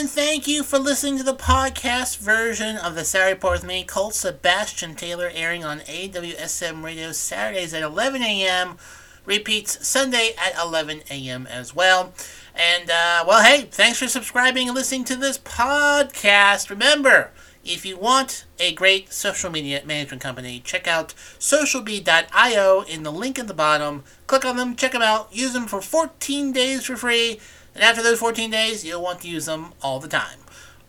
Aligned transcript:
and 0.00 0.08
thank 0.08 0.48
you 0.48 0.62
for 0.62 0.78
listening 0.78 1.18
to 1.18 1.22
the 1.22 1.34
podcast 1.34 2.16
version 2.16 2.78
of 2.78 2.94
the 2.94 3.04
Saturday 3.04 3.34
Report 3.34 3.60
with 3.60 3.66
me, 3.66 3.84
Colt 3.84 4.14
Sebastian 4.14 4.94
Taylor, 4.94 5.30
airing 5.34 5.62
on 5.62 5.80
AWSM 5.80 6.82
Radio 6.82 7.12
Saturdays 7.12 7.74
at 7.74 7.82
11 7.82 8.22
a.m. 8.22 8.78
Repeats 9.26 9.86
Sunday 9.86 10.30
at 10.38 10.58
11 10.58 11.02
a.m. 11.10 11.46
as 11.46 11.76
well. 11.76 12.14
And, 12.54 12.88
uh, 12.88 13.26
well, 13.28 13.44
hey, 13.44 13.68
thanks 13.70 13.98
for 13.98 14.08
subscribing 14.08 14.68
and 14.68 14.74
listening 14.74 15.04
to 15.04 15.16
this 15.16 15.36
podcast. 15.36 16.70
Remember, 16.70 17.30
if 17.62 17.84
you 17.84 17.98
want 17.98 18.46
a 18.58 18.72
great 18.72 19.12
social 19.12 19.50
media 19.50 19.82
management 19.84 20.22
company, 20.22 20.60
check 20.64 20.88
out 20.88 21.12
socialbee.io 21.38 22.82
in 22.88 23.02
the 23.02 23.12
link 23.12 23.38
at 23.38 23.48
the 23.48 23.54
bottom. 23.54 24.04
Click 24.26 24.46
on 24.46 24.56
them, 24.56 24.76
check 24.76 24.92
them 24.92 25.02
out, 25.02 25.28
use 25.30 25.52
them 25.52 25.66
for 25.66 25.82
14 25.82 26.52
days 26.52 26.86
for 26.86 26.96
free. 26.96 27.38
And 27.74 27.84
after 27.84 28.02
those 28.02 28.18
14 28.18 28.50
days, 28.50 28.84
you'll 28.84 29.02
want 29.02 29.20
to 29.20 29.28
use 29.28 29.46
them 29.46 29.72
all 29.82 30.00
the 30.00 30.08
time. 30.08 30.38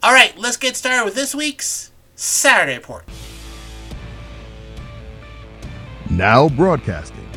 All 0.04 0.14
right, 0.14 0.38
let's 0.38 0.58
get 0.58 0.76
started 0.76 1.06
with 1.06 1.16
this 1.16 1.36
week's 1.36 1.92
Saturday 2.16 2.76
Report. 2.76 3.06
Now 6.10 6.50
broadcasting 6.50 7.30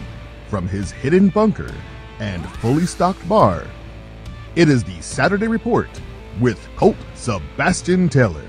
from 0.49 0.67
his 0.67 0.91
hidden 0.91 1.29
bunker 1.29 1.73
and 2.21 2.45
fully 2.57 2.87
stocked 2.87 3.29
bar, 3.29 3.67
it 4.57 4.69
is 4.69 4.83
the 4.83 5.01
Saturday 5.01 5.47
Report 5.47 5.89
with 6.41 6.59
Colt 6.77 6.97
Sebastian 7.15 8.09
Taylor. 8.09 8.45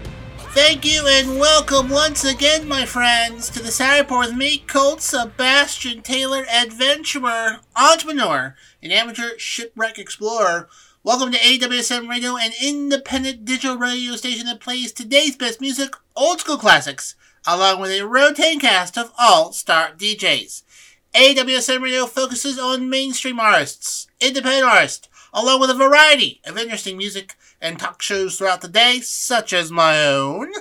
Thank 0.55 0.85
you 0.85 1.05
and 1.05 1.37
welcome 1.37 1.89
once 1.89 2.23
again, 2.23 2.65
my 2.65 2.85
friends, 2.85 3.49
to 3.49 3.61
the 3.61 3.71
Saturday 3.71 4.03
Report 4.03 4.27
with 4.27 4.37
me, 4.37 4.59
Colt 4.59 5.01
Sebastian 5.01 6.01
Taylor, 6.01 6.45
adventurer, 6.49 7.59
entrepreneur, 7.75 8.55
and 8.81 8.93
amateur 8.93 9.37
shipwreck 9.37 9.99
explorer. 9.99 10.69
Welcome 11.05 11.31
to 11.33 11.37
AWSM 11.37 12.09
Radio, 12.09 12.35
an 12.35 12.51
independent 12.59 13.45
digital 13.45 13.77
radio 13.77 14.15
station 14.15 14.47
that 14.47 14.59
plays 14.59 14.91
today's 14.91 15.35
best 15.35 15.61
music, 15.61 15.93
old 16.15 16.39
school 16.39 16.57
classics, 16.57 17.13
along 17.45 17.79
with 17.79 17.91
a 17.91 18.07
rotating 18.07 18.59
cast 18.59 18.97
of 18.97 19.13
all 19.15 19.53
star 19.53 19.91
DJs. 19.95 20.63
AWSM 21.13 21.83
Radio 21.83 22.07
focuses 22.07 22.57
on 22.57 22.89
mainstream 22.89 23.39
artists, 23.39 24.07
independent 24.19 24.65
artists, 24.65 25.07
along 25.31 25.61
with 25.61 25.69
a 25.69 25.75
variety 25.75 26.41
of 26.43 26.57
interesting 26.57 26.97
music 26.97 27.35
and 27.61 27.77
talk 27.77 28.01
shows 28.01 28.39
throughout 28.39 28.61
the 28.61 28.67
day, 28.67 28.99
such 28.99 29.53
as 29.53 29.71
my 29.71 30.03
own. 30.03 30.53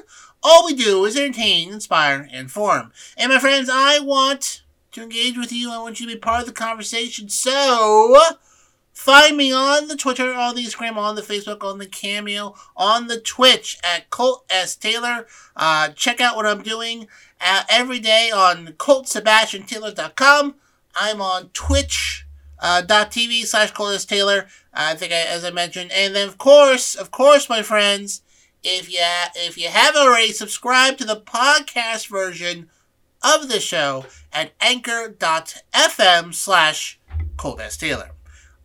All 0.43 0.67
we 0.67 0.75
do 0.75 1.07
is 1.07 1.17
entertain, 1.17 1.73
inspire, 1.73 2.21
and 2.21 2.31
inform. 2.31 2.93
And 3.17 3.33
my 3.33 3.39
friends, 3.39 3.71
I 3.73 3.99
want 3.99 4.63
to 4.93 5.03
engage 5.03 5.39
with 5.39 5.55
you. 5.55 5.73
I 5.73 5.79
want 5.79 6.01
you 6.01 6.07
to 6.07 6.15
be 6.17 6.21
part 6.21 6.41
of 6.41 6.47
the 6.47 6.53
conversation. 6.53 7.31
So, 7.31 8.21
Find 8.95 9.37
me 9.37 9.53
on 9.53 9.89
the 9.89 9.97
Twitter, 9.97 10.33
on 10.33 10.55
the 10.55 10.65
Instagram, 10.65 10.97
on 10.97 11.17
the 11.17 11.21
Facebook, 11.21 11.65
on 11.65 11.79
the 11.79 11.87
Cameo, 11.87 12.55
on 12.77 13.09
the 13.09 13.21
Twitch 13.21 13.77
at 13.83 14.09
Colt 14.09 14.47
S. 14.49 14.77
Taylor. 14.77 15.27
Uh, 15.57 15.89
check 15.89 16.21
out 16.21 16.37
what 16.37 16.47
I'm 16.47 16.63
doing 16.63 17.09
uh, 17.41 17.65
every 17.69 17.99
day 17.99 18.31
on 18.31 18.69
ColtSebastianTaylor.com. 18.69 20.55
I'm 20.95 21.21
on 21.21 21.51
Twitch. 21.53 22.25
Uh, 22.61 22.83
.tv 22.83 23.45
slash 23.45 23.73
Colt. 23.73 24.01
Taylor. 24.09 24.47
I 24.73 24.95
think 24.95 25.13
I, 25.13 25.23
as 25.23 25.45
I 25.45 25.51
mentioned, 25.51 25.91
and 25.93 26.15
then 26.15 26.29
of 26.29 26.39
course, 26.39 26.95
of 26.95 27.11
course, 27.11 27.49
my 27.49 27.63
friends, 27.63 28.23
if 28.63 28.91
you 28.91 29.01
if 29.35 29.59
you 29.59 29.69
haven't 29.69 30.01
already, 30.01 30.33
subscribe 30.33 30.97
to 30.99 31.05
the 31.05 31.21
podcast 31.21 32.07
version 32.07 32.71
of 33.23 33.49
the 33.49 33.59
show 33.61 34.07
at 34.33 34.53
anchor.fm 34.61 36.33
slash 36.33 36.99
Colt. 37.37 37.61
Taylor. 37.77 38.14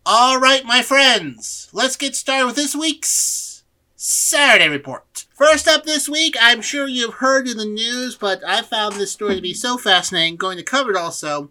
All 0.06 0.40
right, 0.40 0.64
my 0.64 0.80
friends, 0.80 1.68
let's 1.74 1.96
get 1.96 2.16
started 2.16 2.46
with 2.46 2.56
this 2.56 2.74
week's 2.74 3.64
Saturday 3.96 4.66
Report. 4.66 5.26
First 5.34 5.68
up 5.68 5.84
this 5.84 6.08
week, 6.08 6.34
I'm 6.40 6.62
sure 6.62 6.88
you've 6.88 7.14
heard 7.14 7.46
in 7.46 7.58
the 7.58 7.66
news, 7.66 8.16
but 8.16 8.42
I 8.42 8.62
found 8.62 8.94
this 8.94 9.12
story 9.12 9.34
to 9.34 9.42
be 9.42 9.52
so 9.52 9.76
fascinating, 9.76 10.36
going 10.36 10.56
to 10.56 10.62
cover 10.64 10.92
it 10.92 10.96
also. 10.96 11.50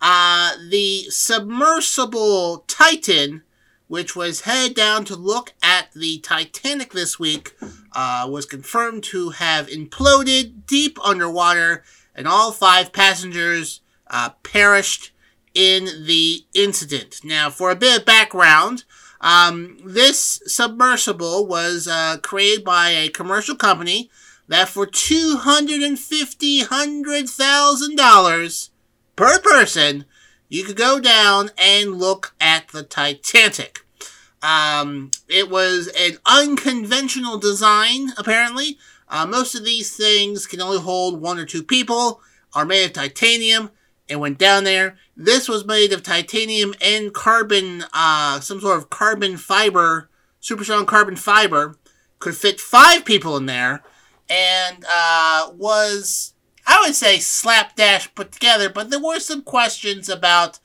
Uh, 0.00 0.52
the 0.70 1.04
submersible 1.10 2.64
Titan, 2.66 3.42
which 3.86 4.16
was 4.16 4.42
headed 4.42 4.74
down 4.74 5.04
to 5.04 5.14
look 5.14 5.52
at 5.62 5.92
the 5.92 6.20
Titanic 6.20 6.94
this 6.94 7.18
week, 7.18 7.54
uh, 7.92 8.26
was 8.30 8.46
confirmed 8.46 9.04
to 9.04 9.30
have 9.30 9.66
imploded 9.66 10.64
deep 10.66 10.98
underwater, 11.04 11.84
and 12.14 12.26
all 12.26 12.50
five 12.50 12.94
passengers 12.94 13.82
uh, 14.06 14.30
perished 14.42 15.12
in 15.54 16.06
the 16.06 16.44
incident. 16.54 17.20
Now, 17.24 17.50
for 17.50 17.70
a 17.70 17.76
bit 17.76 18.00
of 18.00 18.06
background, 18.06 18.84
um, 19.20 19.78
this 19.84 20.40
submersible 20.46 21.46
was 21.46 21.86
uh, 21.86 22.18
created 22.22 22.64
by 22.64 22.90
a 22.90 23.08
commercial 23.08 23.56
company 23.56 24.10
that 24.48 24.68
for 24.68 24.86
two 24.86 25.38
hundred 25.40 25.82
and 25.82 25.98
fifty 25.98 26.60
hundred 26.60 27.28
thousand 27.28 27.96
dollars 27.96 28.70
per 29.14 29.38
person, 29.40 30.04
you 30.48 30.64
could 30.64 30.76
go 30.76 30.98
down 30.98 31.50
and 31.58 31.98
look 31.98 32.34
at 32.40 32.68
the 32.68 32.82
Titanic. 32.82 33.80
Um, 34.42 35.10
it 35.28 35.50
was 35.50 35.88
an 35.98 36.16
unconventional 36.24 37.38
design, 37.38 38.12
apparently. 38.16 38.78
Uh, 39.08 39.26
most 39.26 39.54
of 39.54 39.64
these 39.64 39.94
things 39.96 40.46
can 40.46 40.60
only 40.60 40.78
hold 40.78 41.20
one 41.20 41.38
or 41.38 41.44
two 41.44 41.62
people, 41.62 42.22
are 42.54 42.64
made 42.64 42.86
of 42.86 42.92
titanium, 42.92 43.70
and 44.10 44.20
went 44.20 44.38
down 44.38 44.64
there. 44.64 44.98
This 45.16 45.48
was 45.48 45.64
made 45.64 45.92
of 45.92 46.02
titanium 46.02 46.74
and 46.82 47.14
carbon, 47.14 47.84
uh, 47.94 48.40
some 48.40 48.60
sort 48.60 48.76
of 48.76 48.90
carbon 48.90 49.36
fiber, 49.36 50.10
super 50.40 50.64
strong 50.64 50.84
carbon 50.84 51.16
fiber. 51.16 51.76
Could 52.18 52.36
fit 52.36 52.60
five 52.60 53.06
people 53.06 53.36
in 53.38 53.46
there, 53.46 53.82
and 54.28 54.84
uh, 54.92 55.50
was 55.56 56.34
I 56.66 56.82
would 56.84 56.94
say 56.94 57.18
slapdash 57.18 58.14
put 58.14 58.32
together. 58.32 58.68
But 58.68 58.90
there 58.90 59.00
were 59.00 59.20
some 59.20 59.40
questions 59.40 60.08
about 60.08 60.58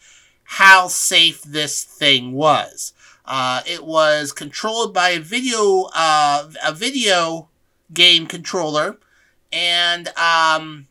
how 0.43 0.87
safe 0.87 1.41
this 1.43 1.83
thing 1.83 2.33
was. 2.33 2.93
Uh, 3.25 3.61
it 3.65 3.85
was 3.85 4.31
controlled 4.31 4.93
by 4.93 5.09
a 5.09 5.19
video, 5.19 5.89
uh, 5.95 6.49
a 6.63 6.73
video 6.73 7.49
game 7.93 8.27
controller, 8.27 8.97
and 9.51 10.09
um, 10.09 10.87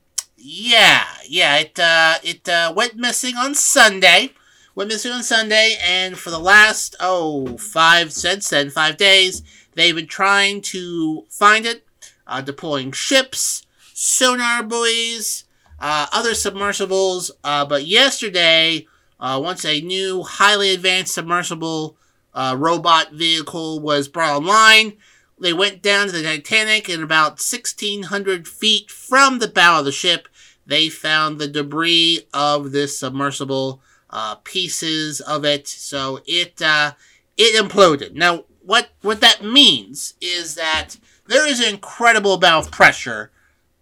yeah, 0.46 1.06
yeah, 1.26 1.56
it 1.56 1.78
uh, 1.80 2.18
it 2.22 2.46
uh, 2.46 2.70
went 2.76 2.96
missing 2.96 3.34
on 3.34 3.54
Sunday. 3.54 4.34
Went 4.74 4.90
missing 4.90 5.12
on 5.12 5.22
Sunday, 5.22 5.78
and 5.82 6.18
for 6.18 6.28
the 6.28 6.38
last 6.38 6.94
oh 7.00 7.56
five 7.56 8.12
since 8.12 8.50
then 8.50 8.68
five 8.68 8.98
days, 8.98 9.42
they've 9.72 9.94
been 9.94 10.06
trying 10.06 10.60
to 10.60 11.24
find 11.30 11.64
it, 11.64 11.86
uh, 12.26 12.42
deploying 12.42 12.92
ships, 12.92 13.64
sonar 13.94 14.62
buoys, 14.62 15.44
uh, 15.80 16.08
other 16.12 16.34
submersibles. 16.34 17.30
Uh, 17.42 17.64
but 17.64 17.86
yesterday, 17.86 18.86
uh, 19.18 19.40
once 19.42 19.64
a 19.64 19.80
new 19.80 20.24
highly 20.24 20.74
advanced 20.74 21.14
submersible 21.14 21.96
uh, 22.34 22.54
robot 22.58 23.12
vehicle 23.12 23.80
was 23.80 24.08
brought 24.08 24.36
online, 24.36 24.98
they 25.40 25.54
went 25.54 25.80
down 25.80 26.08
to 26.08 26.12
the 26.12 26.22
Titanic 26.22 26.90
and 26.90 27.02
about 27.02 27.40
1,600 27.40 28.46
feet 28.46 28.90
from 28.90 29.38
the 29.38 29.48
bow 29.48 29.78
of 29.78 29.86
the 29.86 29.92
ship 29.92 30.28
they 30.66 30.88
found 30.88 31.38
the 31.38 31.48
debris 31.48 32.26
of 32.32 32.72
this 32.72 32.98
submersible, 32.98 33.80
uh, 34.10 34.36
pieces 34.36 35.20
of 35.20 35.44
it. 35.44 35.66
So 35.68 36.20
it 36.26 36.62
uh, 36.62 36.92
it 37.36 37.62
imploded. 37.62 38.14
Now, 38.14 38.44
what 38.62 38.90
what 39.02 39.20
that 39.20 39.44
means 39.44 40.14
is 40.20 40.54
that 40.54 40.96
there 41.26 41.46
is 41.46 41.60
an 41.60 41.74
incredible 41.74 42.34
amount 42.34 42.66
of 42.66 42.72
pressure 42.72 43.30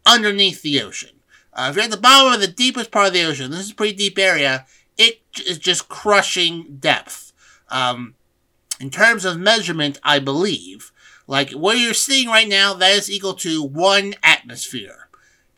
underneath 0.06 0.62
the 0.62 0.80
ocean. 0.80 1.20
Uh, 1.52 1.68
if 1.70 1.76
you're 1.76 1.84
at 1.84 1.90
the 1.90 1.96
bottom 1.96 2.32
of 2.32 2.40
the 2.40 2.46
deepest 2.46 2.90
part 2.90 3.08
of 3.08 3.12
the 3.12 3.24
ocean, 3.24 3.50
this 3.50 3.60
is 3.60 3.72
a 3.72 3.74
pretty 3.74 3.96
deep 3.96 4.18
area. 4.18 4.66
It 4.96 5.20
is 5.46 5.58
just 5.58 5.88
crushing 5.88 6.76
depth. 6.80 7.32
Um, 7.68 8.14
in 8.80 8.90
terms 8.90 9.24
of 9.24 9.38
measurement, 9.38 10.00
I 10.02 10.18
believe, 10.18 10.92
like 11.26 11.50
what 11.52 11.78
you're 11.78 11.94
seeing 11.94 12.28
right 12.28 12.48
now, 12.48 12.74
that 12.74 12.92
is 12.92 13.10
equal 13.10 13.34
to 13.34 13.62
one 13.62 14.14
atmosphere. 14.22 15.08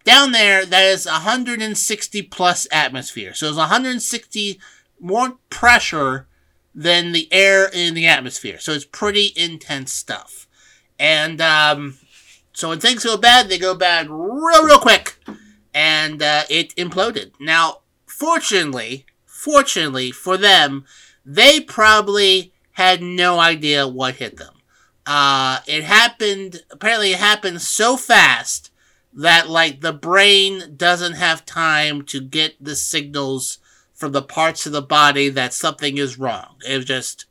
Down 0.05 0.33
there, 0.33 0.67
that 0.67 0.85
is 0.85 1.07
160 1.07 2.23
plus 2.23 2.67
atmosphere. 2.71 3.33
So 3.33 3.49
it's 3.49 3.57
160 3.57 4.61
more 5.01 5.39
pressure 5.49 6.27
than 6.75 7.13
the 7.13 7.27
air 7.33 7.69
in 7.73 7.95
the 7.95 8.07
atmosphere. 8.07 8.59
So 8.59 8.73
it's 8.73 8.85
pretty 8.85 9.33
intense 9.35 9.93
stuff. 9.93 10.47
And 10.99 11.41
um, 11.41 11.99
so 12.53 12.69
when 12.69 12.81
things 12.81 13.05
go 13.05 13.17
bad, 13.17 13.49
they 13.49 13.59
go 13.59 13.75
bad 13.75 14.11
real, 14.11 14.65
real 14.65 14.79
quick. 14.79 15.17
And 15.73 16.23
uh, 16.23 16.43
it 16.51 16.75
imploded. 16.77 17.33
Now, 17.41 17.79
fortunately, 18.07 19.07
fortunately 19.25 20.11
for 20.11 20.37
them, 20.37 20.85
they 21.25 21.61
probably 21.61 22.53
had 22.73 23.03
no 23.03 23.41
idea 23.41 23.89
what 23.89 24.17
hit 24.17 24.37
them. 24.37 24.55
Uh, 25.07 25.61
it 25.67 25.85
happened, 25.85 26.63
apparently, 26.71 27.13
it 27.13 27.19
happened 27.19 27.61
so 27.61 27.97
fast 27.97 28.71
that 29.17 29.49
like 29.49 29.81
the 29.81 29.93
brain 29.93 30.75
doesn't 30.77 31.15
have 31.15 31.47
time 31.47 32.03
to 32.03 32.21
get 32.21 32.63
the 32.63 32.77
signals 32.77 33.59
from 33.93 34.13
the 34.13 34.23
parts 34.23 34.67
of 34.67 34.73
the 34.73 34.83
body 34.83 35.29
that 35.29 35.53
something 35.53 35.97
is 35.99 36.19
wrong. 36.19 36.57
It 36.67 36.81
just 36.81 37.27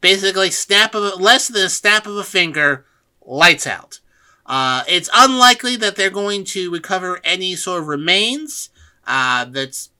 basically 0.00 0.50
snap 0.50 0.94
of 0.94 1.04
a, 1.04 1.16
less 1.16 1.48
than 1.48 1.64
a 1.64 1.68
snap 1.68 2.06
of 2.06 2.16
a 2.16 2.24
finger, 2.24 2.84
lights 3.24 3.66
out. 3.66 4.00
Uh, 4.44 4.82
it's 4.88 5.08
unlikely 5.14 5.76
that 5.76 5.94
they're 5.94 6.10
going 6.10 6.44
to 6.44 6.72
recover 6.72 7.20
any 7.22 7.54
sort 7.54 7.82
of 7.82 7.88
remains. 7.88 8.70
Uh, 9.06 9.44
that's, 9.44 9.90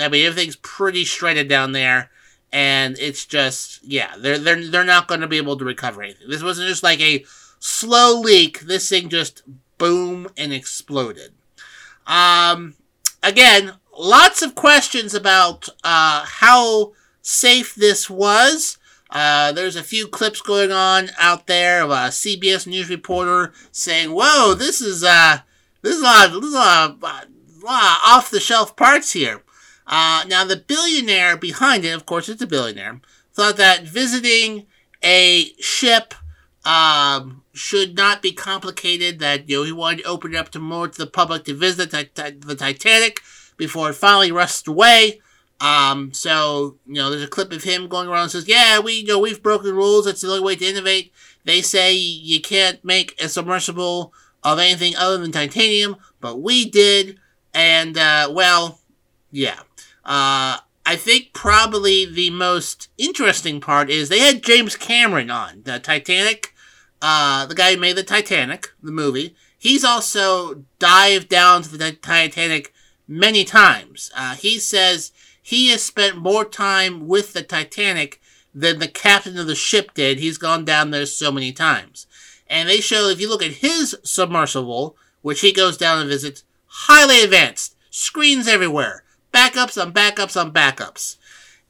I 0.00 0.08
mean, 0.08 0.24
everything's 0.24 0.56
pretty 0.56 1.04
shredded 1.04 1.48
down 1.48 1.72
there, 1.72 2.10
and 2.52 2.96
it's 2.98 3.26
just, 3.26 3.80
yeah, 3.84 4.14
they're 4.18 4.38
they're 4.38 4.64
they're 4.64 4.84
not 4.84 5.08
going 5.08 5.20
to 5.20 5.26
be 5.26 5.36
able 5.36 5.56
to 5.56 5.64
recover 5.64 6.02
anything. 6.02 6.28
This 6.28 6.42
wasn't 6.42 6.68
just 6.68 6.82
like 6.82 7.00
a 7.00 7.24
slow 7.58 8.20
leak. 8.20 8.60
This 8.60 8.88
thing 8.88 9.08
just 9.08 9.42
boom 9.78 10.28
and 10.36 10.52
exploded. 10.52 11.32
Um, 12.06 12.74
again, 13.22 13.74
lots 13.96 14.42
of 14.42 14.54
questions 14.54 15.14
about 15.14 15.68
uh, 15.84 16.24
how 16.26 16.92
safe 17.22 17.74
this 17.74 18.08
was. 18.08 18.78
Uh, 19.10 19.52
there's 19.52 19.76
a 19.76 19.82
few 19.82 20.06
clips 20.06 20.42
going 20.42 20.70
on 20.70 21.08
out 21.18 21.46
there 21.46 21.82
of 21.82 21.90
a 21.90 22.08
CBS 22.08 22.66
News 22.66 22.90
reporter 22.90 23.52
saying, 23.72 24.10
"Whoa, 24.10 24.54
this 24.54 24.80
is 24.80 25.02
uh, 25.02 25.38
this 25.82 25.96
is 25.96 26.02
a 26.02 26.04
lot, 26.04 26.30
this 26.30 26.44
is 26.44 26.54
a 26.54 26.58
lot, 26.58 26.90
of, 26.90 27.04
off 27.64 28.30
the 28.30 28.40
shelf 28.40 28.76
parts 28.76 29.12
here." 29.12 29.42
Uh, 29.86 30.24
now, 30.28 30.44
the 30.44 30.56
billionaire 30.56 31.36
behind 31.38 31.84
it, 31.84 31.92
of 31.92 32.04
course, 32.04 32.28
it's 32.28 32.42
a 32.42 32.46
billionaire, 32.46 33.00
thought 33.32 33.56
that 33.56 33.84
visiting 33.84 34.66
a 35.02 35.54
ship 35.58 36.12
um, 36.68 37.42
should 37.54 37.96
not 37.96 38.20
be 38.20 38.30
complicated. 38.30 39.18
That 39.18 39.48
you 39.48 39.56
know 39.56 39.64
he 39.64 39.72
wanted 39.72 40.02
to 40.02 40.08
open 40.08 40.34
it 40.34 40.38
up 40.38 40.50
to 40.50 40.58
more 40.58 40.86
to 40.86 40.98
the 40.98 41.06
public 41.06 41.44
to 41.44 41.54
visit 41.54 41.90
the, 41.90 42.36
the 42.38 42.54
Titanic 42.54 43.20
before 43.56 43.90
it 43.90 43.94
finally 43.94 44.30
rusted 44.30 44.68
away. 44.68 45.20
Um, 45.60 46.12
so 46.12 46.76
you 46.86 46.94
know, 46.94 47.10
there's 47.10 47.22
a 47.22 47.26
clip 47.26 47.52
of 47.52 47.64
him 47.64 47.88
going 47.88 48.08
around 48.08 48.24
and 48.24 48.30
says, 48.30 48.46
"Yeah, 48.46 48.78
we 48.80 49.00
you 49.00 49.06
know 49.06 49.18
we've 49.18 49.42
broken 49.42 49.74
rules. 49.74 50.04
That's 50.04 50.20
the 50.20 50.28
only 50.28 50.40
way 50.40 50.56
to 50.56 50.66
innovate." 50.66 51.12
They 51.44 51.62
say 51.62 51.94
you 51.94 52.40
can't 52.42 52.84
make 52.84 53.20
a 53.20 53.28
submersible 53.28 54.12
of 54.44 54.58
anything 54.58 54.94
other 54.94 55.16
than 55.16 55.32
titanium, 55.32 55.96
but 56.20 56.40
we 56.40 56.68
did, 56.68 57.18
and 57.54 57.96
uh, 57.96 58.30
well, 58.30 58.80
yeah. 59.30 59.60
Uh, 60.04 60.58
I 60.86 60.96
think 60.96 61.32
probably 61.32 62.06
the 62.06 62.30
most 62.30 62.88
interesting 62.96 63.60
part 63.60 63.90
is 63.90 64.08
they 64.08 64.20
had 64.20 64.42
James 64.42 64.74
Cameron 64.76 65.30
on 65.30 65.62
the 65.64 65.78
Titanic, 65.78 66.54
uh, 67.00 67.46
the 67.46 67.54
guy 67.54 67.74
who 67.74 67.80
made 67.80 67.96
the 67.96 68.02
Titanic, 68.02 68.70
the 68.82 68.92
movie. 68.92 69.34
He's 69.58 69.84
also 69.84 70.64
dived 70.78 71.28
down 71.28 71.62
to 71.62 71.76
the 71.76 71.92
Titanic 71.92 72.72
many 73.06 73.44
times. 73.44 74.10
Uh, 74.16 74.34
he 74.34 74.58
says 74.58 75.12
he 75.42 75.68
has 75.70 75.82
spent 75.82 76.16
more 76.16 76.44
time 76.44 77.08
with 77.08 77.32
the 77.32 77.42
Titanic 77.42 78.20
than 78.54 78.78
the 78.78 78.88
captain 78.88 79.38
of 79.38 79.46
the 79.46 79.54
ship 79.54 79.94
did. 79.94 80.18
He's 80.18 80.38
gone 80.38 80.64
down 80.64 80.90
there 80.90 81.06
so 81.06 81.32
many 81.32 81.52
times. 81.52 82.06
And 82.48 82.68
they 82.68 82.80
show, 82.80 83.08
if 83.08 83.20
you 83.20 83.28
look 83.28 83.42
at 83.42 83.52
his 83.52 83.96
submersible, 84.02 84.96
which 85.22 85.40
he 85.40 85.52
goes 85.52 85.76
down 85.76 86.00
and 86.00 86.08
visits, 86.08 86.44
highly 86.66 87.22
advanced, 87.22 87.76
screens 87.90 88.48
everywhere, 88.48 89.04
backups 89.32 89.80
on 89.80 89.92
backups 89.92 90.40
on 90.40 90.52
backups. 90.52 91.16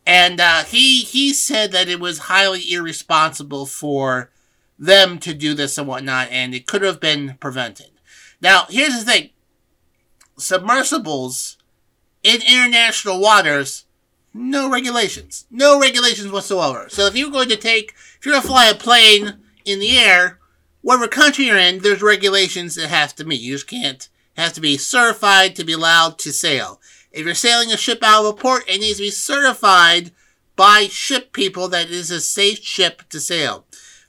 And 0.06 0.40
uh, 0.40 0.64
he 0.64 1.02
he 1.02 1.34
said 1.34 1.72
that 1.72 1.88
it 1.88 2.00
was 2.00 2.18
highly 2.18 2.62
irresponsible 2.72 3.66
for 3.66 4.30
them 4.78 5.18
to 5.18 5.34
do 5.34 5.54
this 5.54 5.76
and 5.78 5.88
whatnot, 5.88 6.28
and 6.30 6.54
it 6.54 6.66
could 6.66 6.82
have 6.82 7.00
been 7.00 7.36
prevented. 7.40 7.90
Now, 8.40 8.66
here's 8.68 9.04
the 9.04 9.10
thing: 9.10 9.30
submersibles 10.38 11.58
in 12.22 12.40
international 12.42 13.20
waters, 13.20 13.86
no 14.34 14.70
regulations. 14.70 15.46
No 15.50 15.80
regulations 15.80 16.30
whatsoever. 16.30 16.88
So 16.88 17.06
if 17.06 17.16
you're 17.16 17.30
going 17.30 17.48
to 17.48 17.56
take, 17.56 17.94
if 18.18 18.24
you're 18.24 18.32
going 18.32 18.42
to 18.42 18.48
fly 18.48 18.66
a 18.66 18.74
plane 18.74 19.38
in 19.64 19.80
the 19.80 19.98
air, 19.98 20.38
whatever 20.82 21.08
country 21.08 21.46
you're 21.46 21.56
in, 21.56 21.80
there's 21.80 22.02
regulations 22.02 22.74
that 22.74 22.88
have 22.88 23.14
to 23.16 23.24
meet. 23.24 23.40
You 23.40 23.54
just 23.54 23.66
can't, 23.66 24.08
have 24.36 24.52
to 24.52 24.60
be 24.60 24.76
certified 24.76 25.56
to 25.56 25.64
be 25.64 25.72
allowed 25.72 26.18
to 26.20 26.32
sail. 26.32 26.80
If 27.10 27.24
you're 27.24 27.34
sailing 27.34 27.72
a 27.72 27.76
ship 27.76 28.00
out 28.02 28.24
of 28.24 28.26
a 28.26 28.32
port, 28.34 28.68
it 28.68 28.80
needs 28.80 28.98
to 28.98 29.04
be 29.04 29.10
certified 29.10 30.12
by 30.56 30.88
ship 30.88 31.32
people 31.32 31.68
that 31.68 31.86
it 31.86 31.92
is 31.92 32.10
a 32.10 32.20
safe 32.20 32.62
ship 32.62 33.02
to 33.10 33.20
sail. 33.20 33.64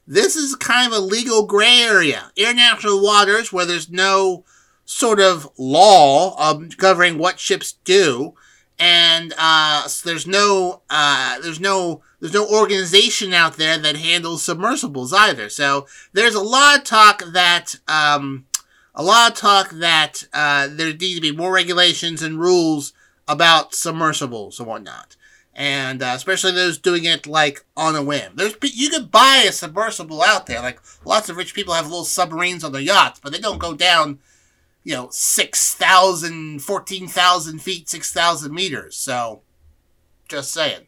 This 0.10 0.36
is 0.36 0.56
kind 0.56 0.92
of 0.92 0.98
a 0.98 1.06
legal 1.06 1.46
gray 1.46 1.82
area. 1.84 2.32
International 2.36 3.00
waters 3.00 3.54
where 3.54 3.68
there's 3.68 3.92
no 3.92 4.44
sort 4.84 5.20
of 5.20 5.48
law 5.56 6.36
um, 6.40 6.70
covering 6.70 7.20
what 7.20 7.40
ships 7.40 7.74
do, 7.84 8.34
and 8.80 9.36
uh, 9.38 9.88
so 9.88 10.10
there's 10.10 10.26
no 10.26 10.82
uh, 10.90 11.40
there's 11.42 11.60
no 11.60 12.02
there's 12.20 12.34
no 12.34 12.48
organization 12.48 13.34
out 13.34 13.58
there 13.58 13.78
that 13.78 13.98
handles 13.98 14.42
submersibles 14.42 15.14
either. 15.14 15.48
So 15.48 15.86
there's 16.12 16.34
a 16.34 16.42
lot 16.42 16.80
of 16.80 16.86
talk 16.86 17.24
that 17.32 17.76
um, 17.88 18.48
a 18.96 19.04
lot 19.04 19.30
of 19.30 19.38
talk 19.38 19.70
that 19.70 20.24
uh, 20.34 20.70
there 20.72 20.92
need 20.92 21.14
to 21.14 21.22
be 21.22 21.32
more 21.32 21.54
regulations 21.54 22.24
and 22.24 22.40
rules 22.40 22.94
about 23.28 23.76
submersibles 23.76 24.58
and 24.58 24.68
whatnot. 24.68 25.16
And 25.60 26.02
uh, 26.02 26.14
especially 26.16 26.54
those 26.54 26.80
doing 26.80 27.04
it 27.04 27.28
like 27.28 27.66
on 27.76 27.96
a 27.96 28.02
whim. 28.02 28.32
There's 28.36 28.56
you 28.64 28.90
could 28.90 29.12
buy 29.12 29.44
a 29.46 29.52
submersible 29.52 30.24
out 30.24 30.48
there. 30.48 30.62
Like 30.62 30.80
lots 31.06 31.30
of 31.30 31.36
rich 31.38 31.54
people 31.54 31.74
have 31.74 31.86
little 31.86 32.06
submarines 32.06 32.64
on 32.64 32.72
their 32.72 32.82
yachts, 32.82 33.20
but 33.22 33.34
they 33.34 33.40
don't 33.40 33.60
go 33.60 33.74
down 33.76 34.20
you 34.84 34.96
know, 34.96 35.10
6,000, 35.12 36.62
14,000 36.62 37.60
feet, 37.60 37.90
6,000 37.90 38.54
meters. 38.54 38.96
So, 38.96 39.42
just 40.28 40.52
saying. 40.52 40.88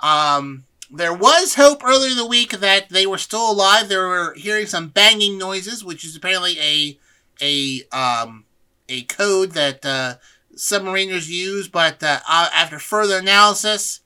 Um, 0.00 0.64
there 0.90 1.14
was 1.14 1.54
hope 1.54 1.84
earlier 1.84 2.10
in 2.10 2.16
the 2.16 2.26
week 2.26 2.52
that 2.52 2.88
they 2.88 3.06
were 3.06 3.18
still 3.18 3.50
alive. 3.50 3.88
They 3.88 3.96
were 3.96 4.34
hearing 4.34 4.66
some 4.66 4.88
banging 4.88 5.38
noises, 5.38 5.84
which 5.84 6.04
is 6.04 6.16
apparently 6.16 6.58
a 6.60 6.98
a 7.40 7.88
um, 7.96 8.44
a 8.88 9.02
code 9.02 9.52
that 9.52 9.84
uh, 9.84 10.14
submariners 10.54 11.28
use. 11.28 11.68
But 11.68 12.02
uh, 12.02 12.20
after 12.28 12.78
further 12.78 13.18
analysis, 13.18 14.00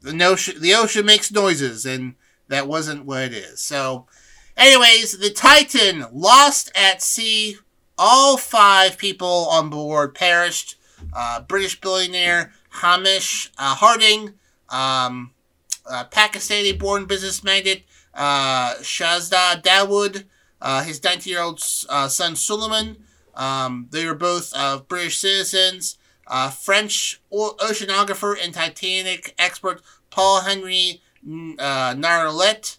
the 0.00 0.24
ocean 0.24 0.60
the 0.60 0.74
ocean 0.74 1.06
makes 1.06 1.32
noises, 1.32 1.86
and 1.86 2.14
that 2.48 2.66
wasn't 2.66 3.04
what 3.04 3.22
it 3.22 3.32
is. 3.34 3.60
So, 3.60 4.06
anyways, 4.56 5.18
the 5.18 5.30
Titan 5.30 6.06
lost 6.12 6.70
at 6.74 7.02
sea 7.02 7.56
all 7.98 8.36
five 8.36 8.96
people 8.96 9.48
on 9.50 9.70
board 9.70 10.14
perished. 10.14 10.76
Uh, 11.12 11.40
British 11.40 11.80
billionaire 11.80 12.52
Hamish 12.70 13.50
uh, 13.58 13.74
Harding, 13.74 14.34
um, 14.68 15.32
uh, 15.88 16.04
Pakistani-born 16.10 17.06
business 17.06 17.42
magnate 17.42 17.84
uh, 18.14 18.74
Shahzad 18.76 19.62
Dawood, 19.62 20.24
uh, 20.60 20.82
his 20.82 21.00
19-year-old 21.00 21.62
uh, 21.88 22.08
son 22.08 22.36
Suleiman. 22.36 22.96
Um, 23.34 23.86
they 23.90 24.04
were 24.04 24.14
both 24.14 24.52
British 24.88 25.18
citizens. 25.18 25.96
French 26.50 27.20
oceanographer 27.32 28.36
and 28.42 28.54
Titanic 28.54 29.34
expert 29.38 29.82
Paul 30.10 30.42
Henry 30.42 31.00
uh, 31.24 31.94
Narlet, 31.94 32.78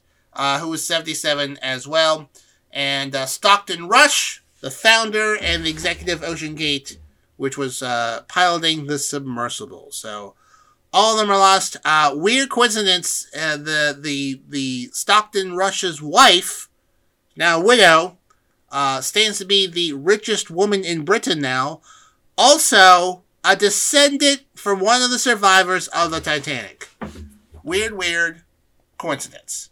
who 0.60 0.70
was 0.70 0.86
77 0.86 1.58
as 1.62 1.88
well. 1.88 2.30
And 2.72 3.16
Stockton 3.16 3.88
Rush, 3.88 4.44
the 4.62 4.72
founder 4.72 5.36
and 5.42 5.66
the 5.66 5.70
executive 5.70 6.22
OceanGate, 6.22 6.98
which 7.38 7.58
was 7.58 7.82
uh, 7.82 8.24
piloting 8.28 8.88
the 8.88 9.00
submersible. 9.00 9.88
So 9.92 10.36
all 10.92 11.14
of 11.14 11.20
them 11.20 11.32
are 11.32 11.38
lost. 11.38 11.78
Uh, 11.86 12.12
weird 12.14 12.50
coincidence. 12.50 13.28
Uh, 13.36 13.58
the 13.58 13.98
the 14.00 14.42
the 14.48 14.90
Stockton 14.92 15.56
Rush's 15.56 16.02
wife, 16.02 16.70
now 17.36 17.62
widow, 17.62 18.18
uh, 18.72 19.02
stands 19.02 19.38
to 19.38 19.46
be 19.46 19.68
the 19.68 19.94
richest 19.94 20.50
woman 20.50 20.84
in 20.84 21.06
Britain 21.06 21.40
now. 21.40 21.82
Also, 22.38 23.24
a 23.44 23.56
descendant 23.56 24.42
from 24.56 24.80
one 24.80 25.02
of 25.02 25.12
the 25.12 25.20
survivors 25.20 25.88
of 25.90 26.12
the 26.12 26.20
Titanic. 26.20 26.90
Weird, 27.64 27.94
weird 27.94 28.42
coincidence. 28.98 29.70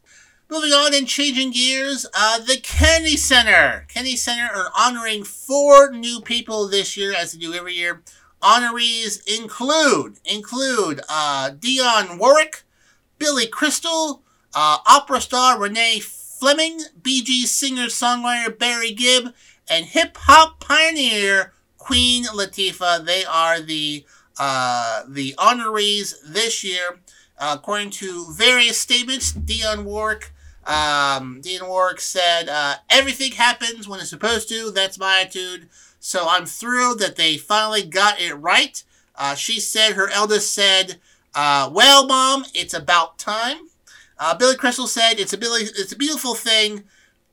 Moving 0.50 0.72
on 0.72 0.96
and 0.96 1.08
changing 1.08 1.52
gears, 1.52 2.06
uh, 2.14 2.40
the 2.40 2.58
Kennedy 2.58 3.18
Center. 3.18 3.86
Kennedy 3.90 4.16
Center 4.16 4.50
are 4.54 4.72
honoring 4.78 5.26
four 5.26 5.92
new 5.92 6.22
people 6.22 6.68
this 6.70 6.96
year, 6.96 7.14
as 7.14 7.34
they 7.34 7.40
do 7.40 7.54
every 7.54 7.74
year. 7.74 8.02
Honorees 8.42 9.22
include 9.28 10.20
include 10.24 11.02
uh, 11.10 11.52
Dionne 11.60 12.18
Warwick, 12.18 12.64
Billy 13.20 13.48
Crystal, 13.48 14.22
uh, 14.54 14.78
opera 14.86 15.20
star 15.20 15.60
Renee 15.60 16.00
Fleming, 16.00 16.80
Bee 17.02 17.24
Gees 17.24 17.52
singer-songwriter 17.52 18.58
Barry 18.58 18.92
Gibb, 18.92 19.34
and 19.70 19.86
hip-hop 19.86 20.60
pioneer 20.62 21.52
Queen 21.88 22.26
Latifah. 22.26 23.06
They 23.06 23.24
are 23.26 23.62
the 23.62 24.06
uh, 24.40 25.04
the 25.08 25.34
honorees 25.38 26.16
this 26.26 26.64
year. 26.64 27.00
Uh, 27.40 27.56
according 27.60 27.92
to 27.92 28.26
various 28.34 28.80
statements, 28.80 29.32
Dionne 29.32 29.84
Warwick 29.84 30.32
um, 30.68 31.40
Dean 31.40 31.66
Warwick 31.66 32.02
said, 32.02 32.50
uh, 32.50 32.76
everything 32.90 33.32
happens 33.32 33.88
when 33.88 34.02
it's 34.02 34.10
supposed 34.10 34.50
to. 34.50 34.70
That's 34.70 35.00
my 35.00 35.22
attitude. 35.22 35.70
So 36.00 36.28
I'm 36.28 36.46
thrilled 36.46 37.00
that 37.00 37.16
they 37.16 37.38
finally 37.38 37.84
got 37.84 38.20
it 38.20 38.34
right. 38.34 38.84
Uh, 39.16 39.34
she 39.34 39.60
said, 39.62 39.94
her 39.94 40.10
eldest 40.10 40.54
said, 40.54 40.98
uh, 41.34 41.70
well, 41.74 42.06
mom, 42.06 42.46
it's 42.54 42.74
about 42.74 43.18
time. 43.18 43.70
Uh, 44.20 44.36
Billy 44.36 44.58
Crystal 44.58 44.88
said, 44.88 45.20
it's 45.20 45.34
a, 45.34 45.38
Billy, 45.38 45.62
it's 45.62 45.94
a 45.94 45.98
beautiful 45.98 46.36
thing. 46.36 46.84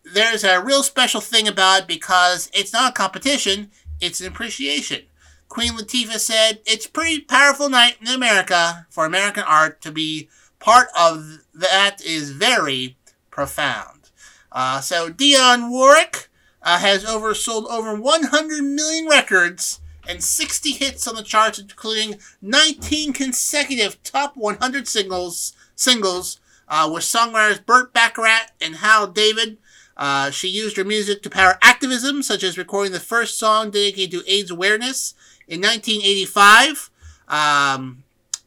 there's 0.05 0.45
a 0.45 0.63
real 0.63 0.83
special 0.83 1.21
thing 1.21 1.49
about 1.49 1.83
it 1.83 1.87
because 1.89 2.51
it's 2.55 2.73
not 2.73 2.93
a 2.93 2.95
competition, 2.95 3.71
it's 4.01 4.21
an 4.21 4.27
appreciation. 4.27 5.03
Queen 5.49 5.73
Latifah 5.73 6.19
said, 6.19 6.61
It's 6.67 6.87
pretty 6.87 7.21
powerful 7.21 7.69
night 7.69 7.97
in 8.01 8.09
America 8.09 8.87
for 8.91 9.05
American 9.05 9.45
art 9.45 9.81
to 9.83 9.93
be 9.93 10.29
part 10.59 10.89
of 10.99 11.41
that 11.53 12.03
is 12.05 12.31
very 12.31 12.97
profound. 13.31 14.11
Uh, 14.51 14.81
so 14.81 15.11
Dionne 15.11 15.71
Warwick 15.71 16.29
uh, 16.63 16.79
has 16.79 17.05
oversold 17.05 17.67
over 17.67 17.95
100 17.95 18.63
million 18.63 19.07
records 19.07 19.81
and 20.09 20.23
60 20.23 20.73
hits 20.73 21.07
on 21.07 21.17
the 21.17 21.23
charts, 21.23 21.59
including 21.59 22.17
19 22.43 23.13
consecutive 23.13 24.03
top 24.03 24.37
100 24.37 24.87
singles 24.89 25.55
singles 25.77 26.41
uh, 26.69 26.89
with 26.93 27.03
songwriters 27.03 27.65
Burt 27.65 27.93
Bacharach 27.93 28.51
and 28.61 28.77
Hal 28.77 29.07
David. 29.07 29.59
Uh, 29.97 30.31
she 30.31 30.49
used 30.49 30.77
her 30.77 30.85
music 30.85 31.23
to 31.23 31.31
power 31.31 31.59
activism, 31.63 32.23
such 32.23 32.43
as 32.43 32.59
recording 32.59 32.93
the 32.93 33.01
first 33.01 33.39
song 33.39 33.71
dedicated 33.71 34.11
to 34.11 34.31
AIDS 34.31 34.51
awareness 34.51 35.15
in 35.47 35.61
1985. 35.61 36.91
Um, 37.29 38.05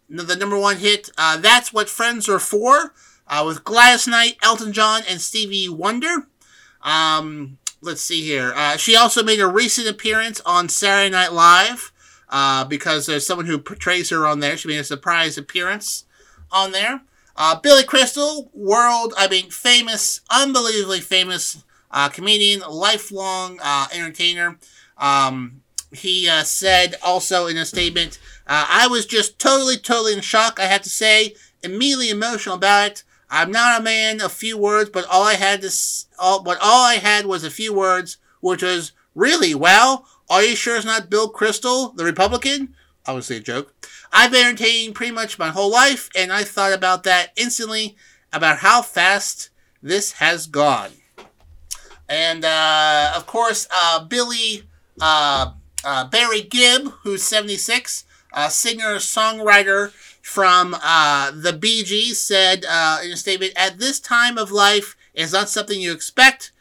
the 0.10 0.36
number 0.36 0.58
one 0.60 0.78
hit, 0.78 1.10
uh, 1.18 1.38
That's 1.38 1.74
What 1.74 1.90
Friends 1.90 2.30
Are 2.30 2.40
For, 2.40 2.94
uh, 3.28 3.44
with 3.46 3.64
Gladys 3.64 4.08
Knight, 4.08 4.38
Elton 4.42 4.74
John, 4.74 5.02
and 5.10 5.20
Stevie 5.22 5.70
Wonder. 5.70 6.28
Um, 6.82 7.58
let's 7.82 8.02
see 8.02 8.24
here. 8.24 8.54
Uh, 8.56 8.78
she 8.78 8.96
also 8.96 9.24
made 9.24 9.40
a 9.40 9.48
recent 9.48 9.88
appearance 9.88 10.42
on 10.46 10.70
Saturday 10.70 11.12
Night 11.12 11.34
Live 11.34 11.92
uh, 12.30 12.66
because 12.66 13.06
there's 13.06 13.26
someone 13.26 13.46
who 13.46 13.58
portrays 13.58 14.10
her 14.10 14.26
on 14.26 14.40
there. 14.40 14.58
She 14.58 14.68
made 14.68 14.80
a 14.80 14.84
surprise 14.84 15.38
appearance 15.38 16.06
on 16.52 16.72
there. 16.72 17.02
Uh, 17.38 17.60
Billy 17.60 17.84
Crystal, 17.84 18.50
world, 18.54 19.14
I 19.16 19.28
mean, 19.28 19.52
famous, 19.52 20.22
unbelievably 20.32 21.02
famous 21.02 21.64
uh, 21.92 22.10
comedian, 22.10 22.62
lifelong 22.62 23.60
uh, 23.62 23.86
entertainer. 23.94 24.58
Um, 24.98 25.62
he 25.94 26.28
uh, 26.28 26.44
said 26.44 26.96
also 27.04 27.46
in 27.46 27.56
a 27.56 27.66
statement, 27.66 28.20
I 28.48 28.88
was 28.88 29.06
just 29.06 29.40
totally, 29.40 29.78
totally 29.78 30.14
in 30.14 30.22
shock, 30.22 30.60
I 30.60 30.66
have 30.66 30.82
to 30.84 30.90
say, 30.90 31.36
immediately 31.62 32.10
emotional 32.10 32.56
about 32.56 32.92
it. 32.92 33.04
I'm 33.30 33.52
not 33.52 33.80
a 33.80 33.84
man 33.84 34.22
of 34.22 34.32
few 34.32 34.58
words, 34.58 34.90
but 34.90 35.06
all 35.06 35.24
I 35.24 35.34
had 35.34 35.62
to, 35.62 35.72
all, 36.18 36.42
but 36.42 36.58
all 36.62 36.86
I 36.86 36.96
had 36.96 37.26
was 37.26 37.44
a 37.44 37.52
few 37.52 37.74
words, 37.74 38.18
which 38.40 38.64
was 38.64 38.94
really 39.16 39.54
well. 39.54 40.08
Are 40.30 40.44
you 40.44 40.56
sure 40.56 40.78
it's 40.78 40.86
not 40.86 41.10
Bill 41.10 41.30
Crystal, 41.30 41.90
the 41.90 42.06
Republican? 42.06 42.74
Obviously 43.06 43.38
a 43.38 43.42
joke. 43.42 43.74
I've 44.12 44.32
been 44.32 44.46
entertained 44.46 44.96
pretty 44.96 45.12
much 45.12 45.40
my 45.40 45.50
whole 45.50 45.72
life, 45.72 46.10
and 46.16 46.32
I 46.32 46.44
thought 46.44 46.74
about 46.74 47.04
that 47.04 47.32
instantly 47.36 47.96
about 48.32 48.60
how 48.60 48.82
fast 48.82 49.50
this 49.82 50.14
has 50.14 50.48
gone. 50.48 50.92
And 52.10 52.46
uh, 52.46 53.14
of 53.16 53.26
course, 53.26 53.68
uh, 53.74 54.04
Billy 54.06 54.64
uh, 55.00 55.52
uh 55.84 56.06
Barry 56.06 56.42
Gibb, 56.42 56.92
who's 57.04 57.24
76, 57.24 58.06
a 58.34 58.50
singer 58.50 58.96
songwriter 58.96 59.92
from 60.22 60.76
uh, 60.82 61.32
the 61.32 61.54
Bee 61.54 61.84
Gees 61.84 62.20
said 62.20 62.66
uh, 62.68 63.00
in 63.04 63.12
a 63.12 63.18
statement, 63.18 63.54
At 63.56 63.80
this 63.80 64.00
time 64.00 64.38
of 64.38 64.52
life, 64.52 64.96
it's 65.14 65.34
not 65.34 65.50
something 65.50 65.80
you 65.80 65.92
expect. 65.94 66.52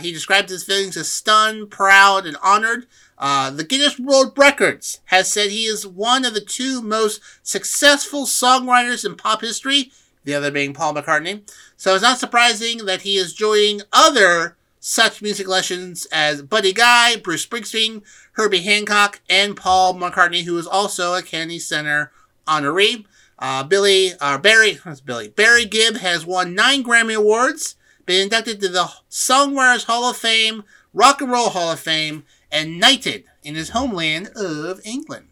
He 0.00 0.12
described 0.12 0.48
his 0.48 0.64
feelings 0.64 0.96
as 0.96 1.08
stunned, 1.08 1.70
proud, 1.70 2.26
and 2.26 2.36
honored. 2.42 2.86
Uh, 3.18 3.50
the 3.50 3.64
Guinness 3.64 3.98
World 3.98 4.32
Records 4.36 5.00
has 5.06 5.30
said 5.30 5.50
he 5.50 5.64
is 5.64 5.86
one 5.86 6.24
of 6.24 6.34
the 6.34 6.40
two 6.40 6.82
most 6.82 7.20
successful 7.42 8.24
songwriters 8.24 9.04
in 9.04 9.16
pop 9.16 9.40
history, 9.40 9.92
the 10.24 10.34
other 10.34 10.50
being 10.50 10.74
Paul 10.74 10.94
McCartney. 10.94 11.42
So 11.76 11.94
it's 11.94 12.02
not 12.02 12.18
surprising 12.18 12.86
that 12.86 13.02
he 13.02 13.16
is 13.16 13.32
joining 13.32 13.82
other 13.92 14.56
such 14.80 15.22
music 15.22 15.48
legends 15.48 16.06
as 16.12 16.42
Buddy 16.42 16.72
Guy, 16.72 17.16
Bruce 17.16 17.46
Springsteen, 17.46 18.02
Herbie 18.32 18.60
Hancock, 18.60 19.20
and 19.30 19.56
Paul 19.56 19.94
McCartney, 19.94 20.42
who 20.42 20.58
is 20.58 20.66
also 20.66 21.14
a 21.14 21.22
Kennedy 21.22 21.58
Center 21.58 22.12
honoree. 22.46 23.06
Uh, 23.38 23.64
Billy, 23.64 24.12
uh, 24.20 24.38
Barry, 24.38 24.78
that's 24.84 25.00
Billy, 25.00 25.28
Barry 25.28 25.64
Gibb 25.64 25.96
has 25.96 26.26
won 26.26 26.54
nine 26.54 26.84
Grammy 26.84 27.16
Awards, 27.16 27.76
been 28.06 28.22
inducted 28.22 28.60
to 28.60 28.68
the 28.68 28.90
Songwriters 29.10 29.84
Hall 29.84 30.08
of 30.08 30.16
Fame, 30.16 30.64
Rock 30.92 31.20
and 31.20 31.32
Roll 31.32 31.50
Hall 31.50 31.72
of 31.72 31.80
Fame, 31.80 32.24
and 32.54 32.78
knighted 32.78 33.24
in 33.42 33.56
his 33.56 33.70
homeland 33.70 34.28
of 34.36 34.80
England. 34.84 35.26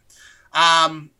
Um, 0.51 1.11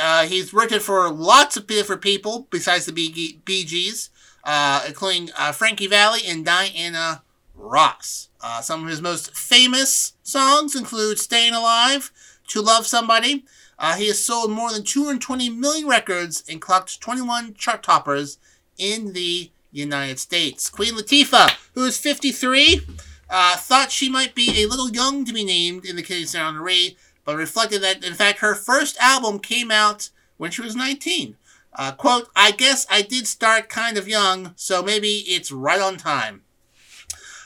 uh, 0.00 0.24
he's 0.26 0.54
written 0.54 0.80
for 0.80 1.10
lots 1.10 1.56
of 1.56 1.66
different 1.66 2.00
people 2.00 2.46
besides 2.50 2.86
the 2.86 2.92
Bee, 2.92 3.40
Bee 3.44 3.64
Gees, 3.64 4.08
uh, 4.44 4.84
including 4.86 5.30
uh, 5.36 5.52
Frankie 5.52 5.88
Valli 5.88 6.20
and 6.26 6.46
Diana 6.46 7.22
Ross. 7.54 8.28
Uh, 8.40 8.60
some 8.60 8.84
of 8.84 8.88
his 8.88 9.02
most 9.02 9.36
famous 9.36 10.14
songs 10.22 10.76
include 10.76 11.18
Staying 11.18 11.52
Alive, 11.52 12.12
To 12.48 12.62
Love 12.62 12.86
Somebody, 12.86 13.44
uh, 13.78 13.96
he 13.96 14.06
has 14.06 14.24
sold 14.24 14.50
more 14.50 14.72
than 14.72 14.84
220 14.84 15.50
million 15.50 15.88
records 15.88 16.42
and 16.48 16.62
clocked 16.62 17.00
21 17.00 17.54
chart 17.54 17.82
toppers 17.82 18.38
in 18.78 19.12
the 19.12 19.50
United 19.72 20.18
States. 20.18 20.70
Queen 20.70 20.94
Latifah, 20.94 21.50
who 21.74 21.84
is 21.84 21.98
53, 21.98 22.80
uh, 23.28 23.56
thought 23.56 23.90
she 23.90 24.08
might 24.08 24.34
be 24.34 24.62
a 24.62 24.66
little 24.66 24.90
young 24.90 25.24
to 25.24 25.32
be 25.32 25.44
named 25.44 25.84
in 25.84 25.96
the 25.96 26.02
Kennedy 26.02 26.26
Center 26.26 26.58
honoree, 26.58 26.96
but 27.24 27.36
reflected 27.36 27.82
that, 27.82 28.04
in 28.04 28.14
fact, 28.14 28.38
her 28.38 28.54
first 28.54 28.96
album 28.98 29.38
came 29.38 29.70
out 29.70 30.10
when 30.36 30.50
she 30.50 30.62
was 30.62 30.76
19. 30.76 31.36
Uh, 31.74 31.92
quote, 31.92 32.28
I 32.34 32.52
guess 32.52 32.86
I 32.90 33.02
did 33.02 33.26
start 33.26 33.68
kind 33.68 33.98
of 33.98 34.08
young, 34.08 34.52
so 34.56 34.82
maybe 34.82 35.24
it's 35.26 35.52
right 35.52 35.80
on 35.80 35.96
time. 35.96 36.42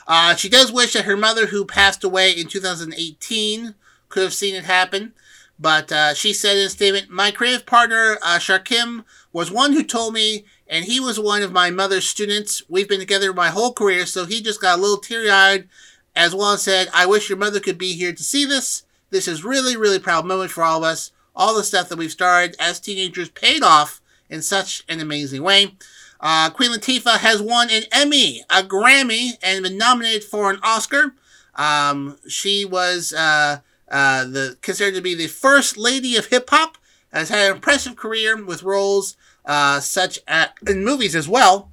Uh, 0.07 0.35
she 0.35 0.49
does 0.49 0.71
wish 0.71 0.93
that 0.93 1.05
her 1.05 1.17
mother, 1.17 1.47
who 1.47 1.65
passed 1.65 2.03
away 2.03 2.31
in 2.31 2.47
2018, 2.47 3.75
could 4.09 4.23
have 4.23 4.33
seen 4.33 4.55
it 4.55 4.65
happen. 4.65 5.13
But 5.59 5.91
uh, 5.91 6.13
she 6.13 6.33
said 6.33 6.57
in 6.57 6.65
a 6.65 6.69
statement, 6.69 7.09
My 7.09 7.31
creative 7.31 7.65
partner, 7.65 8.17
uh, 8.23 8.39
Shakim, 8.39 9.03
was 9.31 9.51
one 9.51 9.73
who 9.73 9.83
told 9.83 10.13
me, 10.13 10.45
and 10.71 10.85
he 10.85 11.01
was 11.01 11.19
one 11.19 11.43
of 11.43 11.51
my 11.51 11.69
mother's 11.69 12.07
students. 12.07 12.63
We've 12.69 12.87
been 12.87 13.01
together 13.01 13.33
my 13.33 13.49
whole 13.49 13.73
career, 13.73 14.05
so 14.05 14.25
he 14.25 14.41
just 14.41 14.61
got 14.61 14.79
a 14.79 14.81
little 14.81 14.97
teary 14.97 15.29
eyed 15.29 15.67
as 16.15 16.33
well 16.33 16.53
and 16.53 16.59
said, 16.59 16.87
I 16.93 17.05
wish 17.05 17.29
your 17.29 17.37
mother 17.37 17.59
could 17.59 17.77
be 17.77 17.93
here 17.93 18.13
to 18.13 18.23
see 18.23 18.45
this. 18.45 18.83
This 19.09 19.27
is 19.27 19.43
really, 19.43 19.75
really 19.75 19.99
proud 19.99 20.25
moment 20.25 20.49
for 20.49 20.63
all 20.63 20.77
of 20.77 20.83
us. 20.85 21.11
All 21.35 21.55
the 21.55 21.65
stuff 21.65 21.89
that 21.89 21.97
we've 21.97 22.11
started 22.11 22.55
as 22.57 22.79
teenagers 22.79 23.29
paid 23.29 23.63
off 23.63 24.01
in 24.29 24.41
such 24.41 24.83
an 24.87 25.01
amazing 25.01 25.43
way. 25.43 25.75
Uh, 26.21 26.49
Queen 26.49 26.71
Latifah 26.71 27.17
has 27.17 27.41
won 27.41 27.69
an 27.69 27.83
Emmy, 27.91 28.43
a 28.49 28.63
Grammy, 28.63 29.31
and 29.43 29.63
been 29.63 29.77
nominated 29.77 30.23
for 30.23 30.51
an 30.51 30.59
Oscar. 30.63 31.15
Um, 31.55 32.17
she 32.29 32.63
was 32.63 33.11
uh, 33.11 33.59
uh, 33.89 34.23
the 34.23 34.57
considered 34.61 34.95
to 34.95 35.01
be 35.01 35.15
the 35.15 35.27
first 35.27 35.77
lady 35.77 36.15
of 36.15 36.27
hip 36.27 36.49
hop, 36.49 36.77
has 37.11 37.27
had 37.27 37.49
an 37.49 37.55
impressive 37.57 37.97
career 37.97 38.41
with 38.41 38.63
roles 38.63 39.17
uh, 39.45 39.79
such 39.79 40.19
as, 40.27 40.49
in 40.67 40.83
movies 40.83 41.15
as 41.15 41.27
well, 41.27 41.71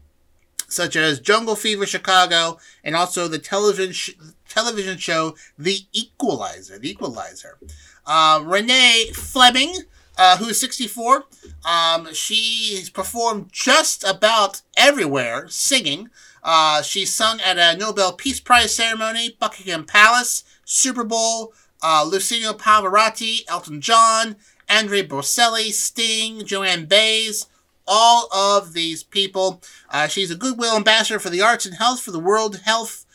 such 0.68 0.96
as 0.96 1.20
Jungle 1.20 1.56
Fever 1.56 1.86
Chicago, 1.86 2.58
and 2.84 2.94
also 2.94 3.26
the 3.26 3.38
television 3.38 3.92
sh- 3.92 4.10
television 4.48 4.98
show 4.98 5.34
The 5.58 5.80
Equalizer. 5.92 6.78
The 6.78 6.90
Equalizer. 6.90 7.58
Uh, 8.06 8.42
Renee 8.44 9.10
Fleming, 9.14 9.74
uh, 10.16 10.36
who 10.38 10.48
is 10.48 10.60
64, 10.60 11.24
um, 11.64 12.12
she's 12.12 12.90
performed 12.90 13.50
just 13.52 14.04
about 14.04 14.62
everywhere 14.76 15.48
singing. 15.48 16.10
Uh, 16.42 16.82
she 16.82 17.04
sung 17.04 17.40
at 17.40 17.58
a 17.58 17.78
Nobel 17.78 18.12
Peace 18.12 18.40
Prize 18.40 18.74
ceremony, 18.74 19.36
Buckingham 19.38 19.84
Palace, 19.84 20.44
Super 20.64 21.04
Bowl, 21.04 21.52
uh, 21.82 22.04
Luciano 22.08 22.52
Pavarotti, 22.52 23.40
Elton 23.48 23.80
John, 23.80 24.36
Andre 24.68 25.02
Bocelli, 25.02 25.70
Sting, 25.72 26.44
Joanne 26.44 26.86
Baez, 26.86 27.46
all 27.88 28.28
of 28.32 28.72
these 28.74 29.02
people. 29.02 29.62
Uh, 29.90 30.06
she's 30.06 30.30
a 30.30 30.36
goodwill 30.36 30.76
ambassador 30.76 31.18
for 31.18 31.30
the 31.30 31.40
arts 31.40 31.66
and 31.66 31.76
health 31.76 32.00
for 32.00 32.10
the 32.10 32.18
World 32.18 32.60
Health 32.64 33.06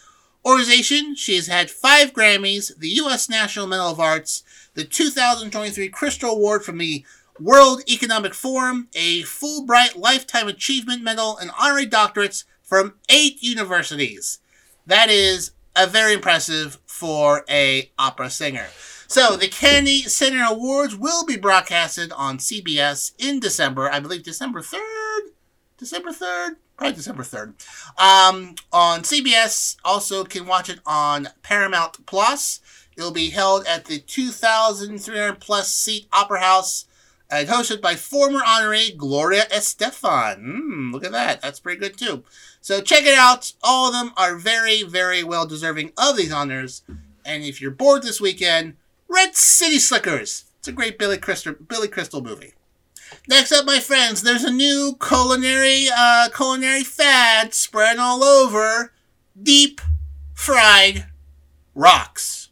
Organization. 0.45 1.15
She 1.15 1.35
has 1.35 1.47
had 1.47 1.71
five 1.71 2.13
Grammys, 2.13 2.77
the 2.77 2.89
U.S. 2.89 3.29
National 3.29 3.67
Medal 3.67 3.91
of 3.91 3.99
Arts, 3.99 4.43
the 4.73 4.83
2023 4.83 5.89
Crystal 5.89 6.31
Award 6.31 6.65
from 6.65 6.79
the 6.79 7.05
World 7.39 7.81
Economic 7.89 8.33
Forum, 8.33 8.89
a 8.95 9.21
Fulbright 9.21 9.95
Lifetime 9.95 10.47
Achievement 10.47 11.03
Medal, 11.03 11.37
and 11.37 11.51
honorary 11.59 11.87
doctorates 11.87 12.43
from 12.61 12.95
eight 13.09 13.41
universities. 13.41 14.39
That 14.85 15.09
is 15.09 15.51
a 15.75 15.87
very 15.87 16.13
impressive 16.13 16.79
for 16.85 17.43
a 17.49 17.91
opera 17.97 18.29
singer. 18.29 18.67
So 19.13 19.35
the 19.37 19.47
Kennedy 19.47 20.01
Center 20.01 20.43
Awards 20.43 20.95
will 20.95 21.23
be 21.23 21.37
broadcasted 21.37 22.11
on 22.13 22.39
CBS 22.39 23.11
in 23.19 23.39
December. 23.39 23.87
I 23.87 23.99
believe 23.99 24.23
December 24.23 24.63
third. 24.63 25.21
December 25.77 26.11
third, 26.11 26.55
probably 26.77 26.95
December 26.95 27.21
third. 27.21 27.53
Um, 27.99 28.55
on 28.71 29.01
CBS, 29.03 29.77
also 29.85 30.23
can 30.23 30.47
watch 30.47 30.67
it 30.67 30.79
on 30.87 31.29
Paramount 31.43 32.07
Plus. 32.07 32.59
It'll 32.97 33.11
be 33.11 33.29
held 33.29 33.67
at 33.67 33.85
the 33.85 33.99
2,300 33.99 35.39
plus 35.39 35.71
seat 35.71 36.07
Opera 36.11 36.39
House 36.39 36.85
and 37.29 37.47
hosted 37.47 37.81
by 37.81 37.93
former 37.93 38.39
honoree 38.39 38.97
Gloria 38.97 39.43
Estefan. 39.51 40.39
Mm, 40.39 40.91
look 40.91 41.05
at 41.05 41.11
that. 41.11 41.39
That's 41.39 41.59
pretty 41.59 41.79
good 41.79 41.99
too. 41.99 42.23
So 42.61 42.81
check 42.81 43.03
it 43.03 43.15
out. 43.15 43.53
All 43.61 43.89
of 43.89 43.93
them 43.93 44.11
are 44.17 44.37
very, 44.37 44.81
very 44.81 45.23
well 45.23 45.45
deserving 45.45 45.91
of 45.99 46.17
these 46.17 46.33
honors. 46.33 46.81
And 47.23 47.43
if 47.43 47.61
you're 47.61 47.69
bored 47.69 48.01
this 48.01 48.19
weekend, 48.19 48.75
Red 49.13 49.35
City 49.35 49.77
Slickers. 49.77 50.45
It's 50.57 50.67
a 50.67 50.71
great 50.71 50.97
Billy 50.97 51.19
Crystal, 51.19 51.53
Billy 51.53 51.87
Crystal 51.87 52.21
movie. 52.21 52.53
Next 53.27 53.51
up, 53.51 53.63
my 53.63 53.79
friends, 53.79 54.23
there's 54.23 54.43
a 54.43 54.51
new 54.51 54.97
culinary 54.99 55.87
uh, 55.95 56.29
culinary 56.35 56.83
fad 56.83 57.53
spread 57.53 57.97
all 57.99 58.23
over: 58.23 58.91
deep 59.41 59.81
fried 60.33 61.05
rocks. 61.75 62.49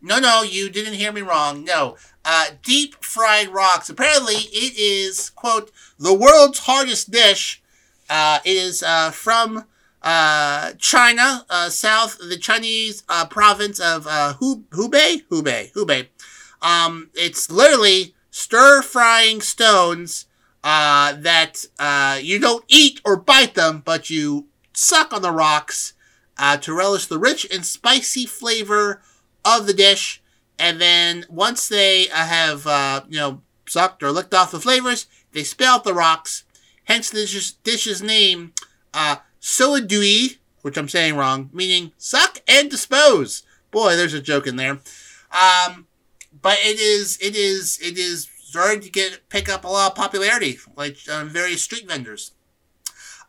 No, 0.00 0.18
no, 0.18 0.42
you 0.42 0.70
didn't 0.70 0.94
hear 0.94 1.12
me 1.12 1.20
wrong. 1.20 1.64
No, 1.64 1.96
uh, 2.24 2.52
deep 2.62 3.04
fried 3.04 3.48
rocks. 3.48 3.90
Apparently, 3.90 4.34
it 4.34 4.78
is 4.78 5.28
quote 5.28 5.70
the 5.98 6.14
world's 6.14 6.60
hardest 6.60 7.10
dish. 7.10 7.62
Uh, 8.08 8.38
it 8.44 8.56
is 8.56 8.82
uh, 8.82 9.10
from 9.10 9.66
uh, 10.02 10.72
China, 10.78 11.44
uh, 11.50 11.68
south 11.68 12.18
the 12.18 12.38
Chinese 12.38 13.02
uh, 13.08 13.26
province 13.26 13.78
of 13.80 14.06
uh, 14.06 14.34
Hubei, 14.40 15.24
Hubei, 15.28 15.72
Hubei. 15.72 16.08
Um, 16.62 17.10
it's 17.14 17.50
literally 17.50 18.14
stir 18.30 18.82
frying 18.82 19.40
stones 19.40 20.26
uh, 20.62 21.14
that 21.14 21.64
uh, 21.78 22.18
you 22.20 22.38
don't 22.38 22.64
eat 22.68 23.00
or 23.04 23.16
bite 23.16 23.54
them, 23.54 23.82
but 23.84 24.10
you 24.10 24.46
suck 24.72 25.12
on 25.12 25.22
the 25.22 25.32
rocks 25.32 25.94
uh, 26.38 26.56
to 26.58 26.74
relish 26.74 27.06
the 27.06 27.18
rich 27.18 27.46
and 27.52 27.64
spicy 27.64 28.26
flavor 28.26 29.02
of 29.44 29.66
the 29.66 29.74
dish. 29.74 30.22
And 30.58 30.80
then 30.80 31.24
once 31.28 31.68
they 31.68 32.08
uh, 32.10 32.14
have, 32.26 32.66
uh, 32.66 33.02
you 33.08 33.18
know, 33.18 33.42
sucked 33.66 34.02
or 34.02 34.12
licked 34.12 34.34
off 34.34 34.50
the 34.50 34.60
flavors, 34.60 35.06
they 35.32 35.44
spit 35.44 35.66
out 35.66 35.84
the 35.84 35.94
rocks. 35.94 36.44
Hence 36.84 37.10
the 37.10 37.20
dish's, 37.20 37.52
dish's 37.52 38.02
name, 38.02 38.52
uh, 38.92 39.16
Soadui, 39.40 40.38
which 40.62 40.76
I'm 40.76 40.88
saying 40.88 41.16
wrong, 41.16 41.50
meaning 41.52 41.92
suck 41.96 42.38
and 42.46 42.70
dispose. 42.70 43.42
Boy, 43.70 43.96
there's 43.96 44.14
a 44.14 44.20
joke 44.20 44.46
in 44.46 44.56
there. 44.56 44.80
Um, 45.30 45.86
but 46.42 46.58
it 46.60 46.78
is 46.78 47.18
it 47.20 47.36
is 47.36 47.78
it 47.82 47.96
is 47.98 48.28
starting 48.42 48.80
to 48.80 48.90
get 48.90 49.28
pick 49.28 49.48
up 49.48 49.64
a 49.64 49.68
lot 49.68 49.92
of 49.92 49.96
popularity, 49.96 50.58
like 50.76 50.96
um, 51.10 51.28
various 51.28 51.62
street 51.62 51.86
vendors. 51.86 52.32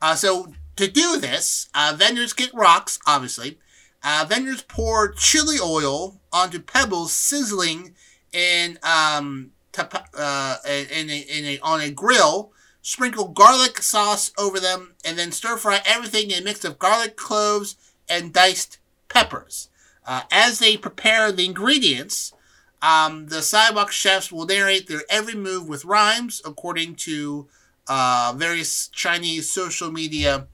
Uh, 0.02 0.16
so 0.16 0.54
to 0.76 0.88
do 0.88 1.20
this, 1.20 1.70
uh, 1.76 1.94
vendors 1.96 2.34
get 2.34 2.54
rocks, 2.54 3.00
obviously. 3.06 3.60
Uh, 4.04 4.26
vendors 4.28 4.64
pour 4.64 5.14
chili 5.14 5.58
oil 5.62 6.20
onto 6.34 6.60
pebbles, 6.60 7.12
sizzling 7.12 7.94
in 8.34 8.80
um, 8.82 9.52
uh, 9.78 10.58
in, 10.66 11.10
a, 11.10 11.20
in 11.20 11.46
a, 11.46 11.60
on 11.60 11.82
a 11.82 11.92
grill. 11.92 12.52
Sprinkle 12.82 13.28
garlic 13.28 13.82
sauce 13.82 14.32
over 14.38 14.60
them, 14.60 14.96
and 15.06 15.18
then 15.18 15.32
stir 15.32 15.58
fry 15.58 15.82
everything 15.86 16.32
in 16.32 16.42
a 16.42 16.44
mix 16.44 16.66
of 16.66 16.80
garlic 16.80 17.16
cloves 17.16 17.76
and 18.10 18.34
diced 18.34 18.80
peppers. 19.08 19.70
Uh, 20.06 20.24
as 20.32 20.60
they 20.60 20.78
prepare 20.78 21.32
the 21.32 21.46
ingredients, 21.46 22.34
um, 22.82 23.28
the 23.28 23.42
sidewalk 23.42 23.92
chefs 23.92 24.32
will 24.32 24.46
narrate 24.46 24.88
their 24.88 25.04
every 25.10 25.36
move 25.36 25.68
with 25.68 25.86
rhymes, 25.86 26.42
according 26.44 26.96
to 26.96 27.48
uh, 27.88 28.34
various 28.36 28.88
Chinese 28.88 29.52
social 29.52 29.92
media 29.92 30.48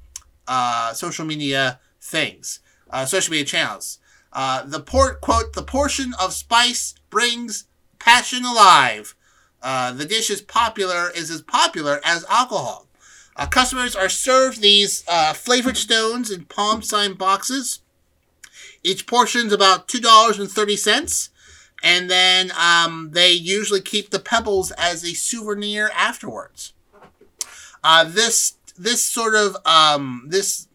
uh, 0.48 0.94
social 0.94 1.26
media 1.26 1.80
things, 2.02 2.60
uh, 2.90 3.06
social 3.06 3.32
media 3.32 3.46
channels. 3.46 4.00
Uh, 4.34 4.64
the 4.64 4.80
port 4.80 5.22
quote: 5.22 5.54
"The 5.54 5.64
portion 5.64 6.14
of 6.20 6.34
spice 6.34 6.96
brings 7.10 7.66
passion 8.00 8.44
alive." 8.44 9.16
Uh, 9.62 9.92
the 9.92 10.06
dish 10.06 10.30
is 10.30 10.42
popular 10.42 11.10
is 11.16 11.30
as 11.30 11.42
popular 11.42 12.00
as 12.04 12.26
alcohol. 12.26 12.88
Uh, 13.36 13.46
customers 13.46 13.96
are 13.96 14.10
served 14.10 14.62
these 14.62 15.04
flavored 15.36 15.78
stones 15.78 16.32
in 16.32 16.46
palm 16.46 16.82
sign 16.82 17.14
boxes. 17.14 17.82
Each 18.84 19.06
portion 19.06 19.48
is 19.48 19.54
about 19.54 19.88
two 19.88 20.00
dollars 20.00 20.40
and 20.40 20.50
thirty 20.50 20.76
cents 20.76 21.30
and 21.84 22.10
then 22.10 22.52
um, 22.60 23.12
they 23.14 23.32
usually 23.32 23.82
keep 23.82 24.10
the 24.10 24.20
pebbles 24.20 24.72
as 24.72 25.04
a 25.04 25.14
souvenir 25.14 25.90
afterwards. 25.96 26.74
Uh, 27.84 28.04
this 28.04 28.56
this 28.78 29.02
sort 29.02 29.36
of 29.36 29.58
um, 29.66 30.26
this 30.28 30.68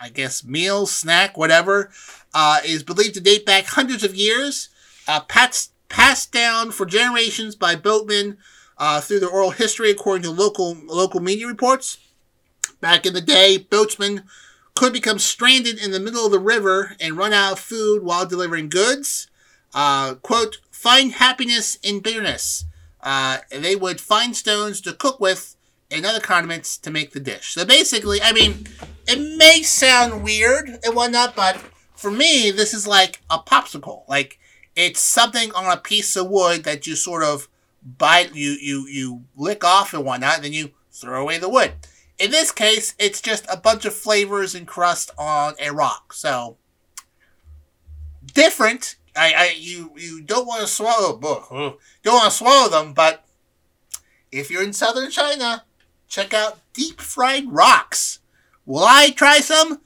I 0.00 0.08
guess 0.08 0.44
meal 0.44 0.86
snack 0.86 1.36
whatever 1.36 1.90
uh, 2.34 2.60
is 2.64 2.82
believed 2.82 3.14
to 3.14 3.20
date 3.20 3.44
back 3.44 3.64
hundreds 3.66 4.04
of 4.04 4.14
years, 4.14 4.68
uh, 5.06 5.20
passed 5.20 5.72
passed 5.88 6.32
down 6.32 6.70
for 6.70 6.86
generations 6.86 7.54
by 7.56 7.74
boatmen 7.74 8.38
uh, 8.76 9.00
through 9.00 9.20
their 9.20 9.28
oral 9.28 9.50
history, 9.50 9.90
according 9.90 10.22
to 10.22 10.30
local 10.30 10.76
local 10.86 11.20
media 11.20 11.46
reports. 11.46 11.98
Back 12.80 13.06
in 13.06 13.14
the 13.14 13.20
day, 13.20 13.58
boatsmen 13.58 14.22
could 14.74 14.92
become 14.92 15.18
stranded 15.18 15.78
in 15.78 15.90
the 15.90 15.98
middle 15.98 16.24
of 16.24 16.32
the 16.32 16.38
river 16.38 16.94
and 17.00 17.16
run 17.16 17.32
out 17.32 17.52
of 17.52 17.58
food 17.58 18.04
while 18.04 18.24
delivering 18.24 18.68
goods. 18.68 19.28
Uh, 19.74 20.14
quote, 20.14 20.58
find 20.70 21.12
happiness 21.12 21.76
in 21.82 21.98
bitterness. 22.00 22.64
Uh, 23.00 23.38
they 23.50 23.74
would 23.74 24.00
find 24.00 24.36
stones 24.36 24.80
to 24.80 24.92
cook 24.92 25.18
with 25.18 25.56
and 25.90 26.06
other 26.06 26.20
condiments 26.20 26.76
to 26.78 26.90
make 26.90 27.12
the 27.12 27.20
dish. 27.20 27.54
So 27.54 27.64
basically, 27.64 28.22
I 28.22 28.32
mean, 28.32 28.66
it 29.06 29.36
may 29.36 29.62
sound 29.62 30.22
weird 30.22 30.78
and 30.84 30.94
whatnot, 30.94 31.34
but 31.34 31.56
for 31.96 32.10
me, 32.10 32.50
this 32.50 32.74
is 32.74 32.86
like 32.86 33.20
a 33.30 33.38
popsicle. 33.38 34.08
Like, 34.08 34.38
it's 34.78 35.00
something 35.00 35.52
on 35.54 35.70
a 35.70 35.76
piece 35.76 36.14
of 36.14 36.30
wood 36.30 36.62
that 36.62 36.86
you 36.86 36.94
sort 36.94 37.24
of 37.24 37.48
bite, 37.82 38.34
you, 38.34 38.52
you, 38.52 38.86
you 38.86 39.24
lick 39.36 39.64
off 39.64 39.92
and 39.92 40.04
whatnot, 40.04 40.40
then 40.42 40.52
you 40.52 40.70
throw 40.92 41.20
away 41.20 41.36
the 41.36 41.48
wood. 41.48 41.72
In 42.16 42.30
this 42.30 42.52
case, 42.52 42.94
it's 42.96 43.20
just 43.20 43.44
a 43.50 43.56
bunch 43.56 43.84
of 43.84 43.92
flavors 43.92 44.54
and 44.54 44.68
crust 44.68 45.10
on 45.18 45.54
a 45.60 45.72
rock. 45.72 46.12
So, 46.12 46.58
different, 48.34 48.94
I, 49.16 49.32
I 49.36 49.54
you 49.56 49.92
you 49.96 50.22
don't 50.22 50.46
want 50.46 50.60
to 50.60 50.68
swallow. 50.68 51.18
Don't 51.20 52.14
want 52.14 52.30
to 52.30 52.36
swallow 52.36 52.68
them, 52.68 52.92
but 52.92 53.24
if 54.30 54.50
you're 54.50 54.62
in 54.62 54.72
southern 54.72 55.10
China, 55.10 55.64
check 56.08 56.32
out 56.32 56.58
deep 56.72 57.00
fried 57.00 57.50
rocks. 57.50 58.20
Will 58.64 58.84
I 58.84 59.10
try 59.10 59.38
some? 59.38 59.80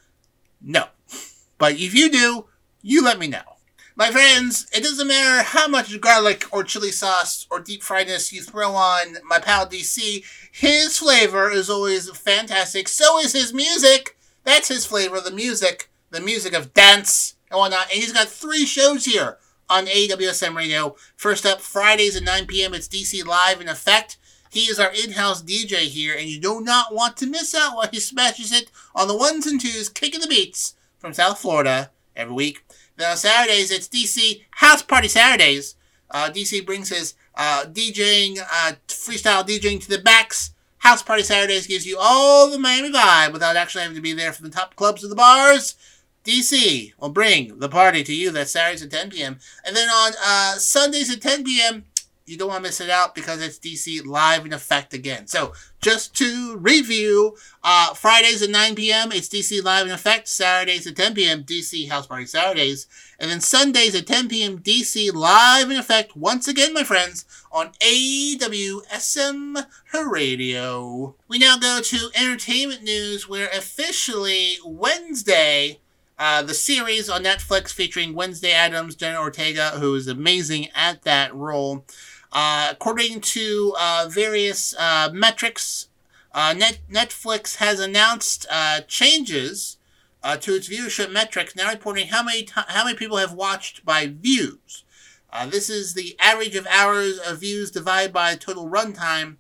No. 0.60 0.86
But 1.58 1.74
if 1.74 1.94
you 1.94 2.10
do, 2.10 2.46
you 2.82 3.02
let 3.04 3.18
me 3.18 3.26
know. 3.26 3.51
My 3.94 4.10
friends, 4.10 4.66
it 4.72 4.82
doesn't 4.82 5.06
matter 5.06 5.42
how 5.42 5.68
much 5.68 6.00
garlic 6.00 6.46
or 6.50 6.64
chili 6.64 6.90
sauce 6.90 7.46
or 7.50 7.60
deep 7.60 7.82
friedness 7.82 8.32
you 8.32 8.42
throw 8.42 8.72
on 8.72 9.16
my 9.28 9.38
pal 9.38 9.66
DC, 9.66 10.24
his 10.50 10.98
flavor 10.98 11.50
is 11.50 11.68
always 11.68 12.08
fantastic. 12.10 12.88
So 12.88 13.18
is 13.18 13.34
his 13.34 13.52
music. 13.52 14.16
That's 14.44 14.68
his 14.68 14.86
flavor, 14.86 15.20
the 15.20 15.30
music, 15.30 15.90
the 16.10 16.20
music 16.20 16.54
of 16.54 16.72
dance 16.72 17.34
and 17.50 17.58
whatnot. 17.58 17.90
And 17.92 18.00
he's 18.00 18.14
got 18.14 18.28
three 18.28 18.64
shows 18.64 19.04
here 19.04 19.36
on 19.68 19.84
AWSM 19.86 20.56
Radio. 20.56 20.96
First 21.16 21.44
up, 21.44 21.60
Fridays 21.60 22.16
at 22.16 22.22
9 22.22 22.46
p.m. 22.46 22.72
It's 22.72 22.88
DC 22.88 23.26
Live 23.26 23.60
in 23.60 23.68
Effect. 23.68 24.16
He 24.50 24.62
is 24.64 24.78
our 24.78 24.90
in-house 24.92 25.42
DJ 25.42 25.88
here, 25.88 26.14
and 26.14 26.28
you 26.28 26.38
do 26.38 26.60
not 26.60 26.94
want 26.94 27.16
to 27.18 27.26
miss 27.26 27.54
out 27.54 27.74
while 27.74 27.88
he 27.90 28.00
smashes 28.00 28.52
it 28.52 28.70
on 28.94 29.08
the 29.08 29.16
ones 29.16 29.46
and 29.46 29.58
twos, 29.58 29.88
kicking 29.88 30.20
the 30.20 30.26
beats 30.26 30.74
from 30.98 31.14
South 31.14 31.38
Florida 31.38 31.90
every 32.14 32.34
week. 32.34 32.64
On 33.02 33.16
Saturdays, 33.16 33.70
it's 33.70 33.88
DC 33.88 34.42
House 34.52 34.82
Party 34.82 35.08
Saturdays. 35.08 35.76
Uh, 36.10 36.30
DC 36.30 36.64
brings 36.64 36.90
his 36.90 37.14
uh, 37.34 37.64
DJing, 37.64 38.38
uh, 38.38 38.72
freestyle 38.86 39.46
DJing 39.46 39.80
to 39.80 39.88
the 39.88 39.98
backs. 39.98 40.52
House 40.78 41.02
Party 41.02 41.22
Saturdays 41.22 41.66
gives 41.66 41.86
you 41.86 41.96
all 41.98 42.50
the 42.50 42.58
Miami 42.58 42.92
vibe 42.92 43.32
without 43.32 43.56
actually 43.56 43.82
having 43.82 43.96
to 43.96 44.02
be 44.02 44.12
there 44.12 44.32
for 44.32 44.42
the 44.42 44.50
top 44.50 44.76
clubs 44.76 45.04
or 45.04 45.08
the 45.08 45.14
bars. 45.14 45.76
DC 46.24 46.92
will 46.98 47.08
bring 47.08 47.58
the 47.58 47.68
party 47.68 48.04
to 48.04 48.14
you. 48.14 48.30
That's 48.30 48.52
Saturdays 48.52 48.82
at 48.82 48.90
10 48.90 49.10
p.m. 49.10 49.38
And 49.64 49.74
then 49.74 49.88
on 49.88 50.12
uh, 50.22 50.52
Sundays 50.54 51.10
at 51.10 51.20
10 51.20 51.44
p.m., 51.44 51.84
you 52.32 52.38
don't 52.38 52.48
want 52.48 52.64
to 52.64 52.68
miss 52.68 52.80
it 52.80 52.90
out 52.90 53.14
because 53.14 53.40
it's 53.42 53.58
DC 53.58 54.04
live 54.06 54.46
in 54.46 54.52
effect 54.52 54.94
again. 54.94 55.26
So 55.26 55.52
just 55.82 56.16
to 56.16 56.56
review, 56.56 57.36
uh, 57.62 57.92
Fridays 57.94 58.42
at 58.42 58.50
9 58.50 58.74
p.m. 58.74 59.12
it's 59.12 59.28
DC 59.28 59.62
live 59.62 59.86
in 59.86 59.92
effect. 59.92 60.26
Saturdays 60.28 60.86
at 60.86 60.96
10 60.96 61.14
p.m. 61.14 61.44
DC 61.44 61.90
House 61.90 62.06
Party 62.06 62.24
Saturdays, 62.26 62.86
and 63.20 63.30
then 63.30 63.40
Sundays 63.40 63.94
at 63.94 64.06
10 64.06 64.28
p.m. 64.28 64.58
DC 64.58 65.12
live 65.12 65.70
in 65.70 65.76
effect 65.76 66.16
once 66.16 66.48
again, 66.48 66.72
my 66.72 66.84
friends, 66.84 67.26
on 67.52 67.72
AWSM 67.80 69.66
Radio. 70.10 71.14
We 71.28 71.38
now 71.38 71.58
go 71.58 71.80
to 71.82 72.10
entertainment 72.14 72.82
news, 72.82 73.28
where 73.28 73.48
officially 73.48 74.56
Wednesday 74.64 75.80
uh, 76.18 76.40
the 76.40 76.54
series 76.54 77.10
on 77.10 77.24
Netflix 77.24 77.72
featuring 77.72 78.14
Wednesday 78.14 78.52
Addams, 78.52 78.94
Jenna 78.94 79.18
Ortega, 79.18 79.70
who 79.70 79.96
is 79.96 80.06
amazing 80.06 80.68
at 80.72 81.02
that 81.02 81.34
role. 81.34 81.84
Uh, 82.32 82.68
according 82.70 83.20
to 83.20 83.74
uh, 83.78 84.08
various 84.10 84.74
uh, 84.78 85.10
metrics, 85.12 85.88
uh, 86.32 86.54
Net- 86.56 86.80
Netflix 86.90 87.56
has 87.56 87.78
announced 87.78 88.46
changes 88.88 89.76
to 90.40 90.54
its 90.54 90.68
viewership 90.68 91.12
metrics, 91.12 91.54
now 91.56 91.70
reporting 91.70 92.08
how 92.08 92.22
many 92.22 92.42
t- 92.44 92.52
how 92.54 92.84
many 92.84 92.96
people 92.96 93.18
have 93.18 93.32
watched 93.34 93.84
by 93.84 94.06
views. 94.06 94.84
this 95.48 95.68
is 95.68 95.94
the 95.94 96.16
average 96.20 96.54
of 96.54 96.66
hours 96.68 97.18
of 97.18 97.40
views 97.40 97.70
divided 97.70 98.12
by 98.12 98.34
total 98.36 98.68
runtime 98.68 99.36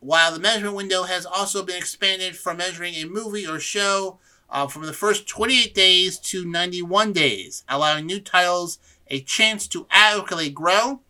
while 0.00 0.32
the 0.32 0.38
measurement 0.38 0.76
window 0.76 1.04
has 1.04 1.24
also 1.24 1.64
been 1.64 1.76
expanded 1.76 2.36
from 2.36 2.58
measuring 2.58 2.94
a 2.94 3.06
movie 3.06 3.46
or 3.46 3.58
show 3.58 4.18
uh, 4.50 4.66
from 4.66 4.82
the 4.82 4.92
first 4.92 5.26
28 5.26 5.74
days 5.74 6.18
to 6.18 6.44
91 6.44 7.12
days, 7.12 7.64
allowing 7.68 8.04
new 8.04 8.20
titles 8.20 8.78
a 9.08 9.20
chance 9.20 9.66
to 9.66 9.86
adequately 9.90 10.50
grow. 10.50 11.00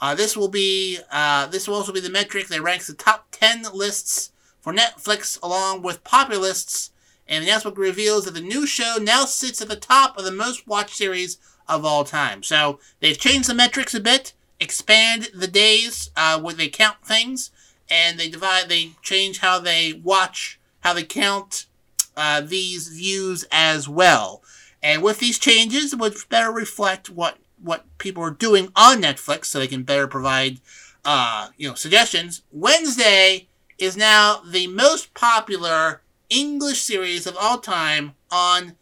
Uh, 0.00 0.14
this 0.14 0.36
will 0.36 0.48
be 0.48 0.98
uh, 1.10 1.46
this 1.46 1.66
will 1.66 1.76
also 1.76 1.92
be 1.92 2.00
the 2.00 2.10
metric 2.10 2.48
that 2.48 2.62
ranks 2.62 2.86
the 2.86 2.94
top 2.94 3.28
10 3.30 3.66
lists 3.72 4.30
for 4.60 4.72
Netflix 4.72 5.40
along 5.42 5.82
with 5.82 6.04
popular 6.04 6.40
lists. 6.40 6.90
And 7.28 7.42
the 7.42 7.48
announcement 7.48 7.76
reveals 7.76 8.24
that 8.24 8.34
the 8.34 8.40
new 8.40 8.66
show 8.66 8.96
now 9.00 9.24
sits 9.24 9.60
at 9.60 9.68
the 9.68 9.76
top 9.76 10.16
of 10.16 10.24
the 10.24 10.32
most 10.32 10.66
watched 10.66 10.96
series 10.96 11.38
of 11.68 11.84
all 11.84 12.04
time. 12.04 12.42
So 12.42 12.78
they've 13.00 13.18
changed 13.18 13.48
the 13.48 13.54
metrics 13.54 13.94
a 13.94 14.00
bit, 14.00 14.32
expand 14.60 15.30
the 15.34 15.48
days 15.48 16.10
uh, 16.16 16.40
where 16.40 16.54
they 16.54 16.68
count 16.68 17.04
things, 17.04 17.50
and 17.88 18.18
they 18.18 18.28
divide. 18.28 18.68
They 18.68 18.92
change 19.02 19.38
how 19.38 19.58
they 19.58 19.92
watch, 19.92 20.60
how 20.80 20.92
they 20.92 21.02
count 21.02 21.66
uh, 22.16 22.40
these 22.40 22.88
views 22.88 23.44
as 23.50 23.88
well. 23.88 24.42
And 24.82 25.02
with 25.02 25.18
these 25.18 25.38
changes, 25.38 25.92
it 25.92 25.98
would 25.98 26.16
better 26.28 26.52
reflect 26.52 27.10
what 27.10 27.38
what 27.62 27.84
people 27.98 28.22
are 28.22 28.30
doing 28.30 28.68
on 28.76 29.02
Netflix, 29.02 29.46
so 29.46 29.58
they 29.58 29.66
can 29.66 29.82
better 29.82 30.06
provide 30.06 30.60
uh, 31.04 31.48
you 31.56 31.68
know 31.68 31.74
suggestions. 31.74 32.42
Wednesday 32.50 33.48
is 33.78 33.96
now 33.96 34.40
the 34.44 34.66
most 34.66 35.14
popular 35.14 36.02
English 36.28 36.82
series 36.82 37.26
of 37.26 37.36
all 37.38 37.58
time 37.58 38.14
on 38.30 38.76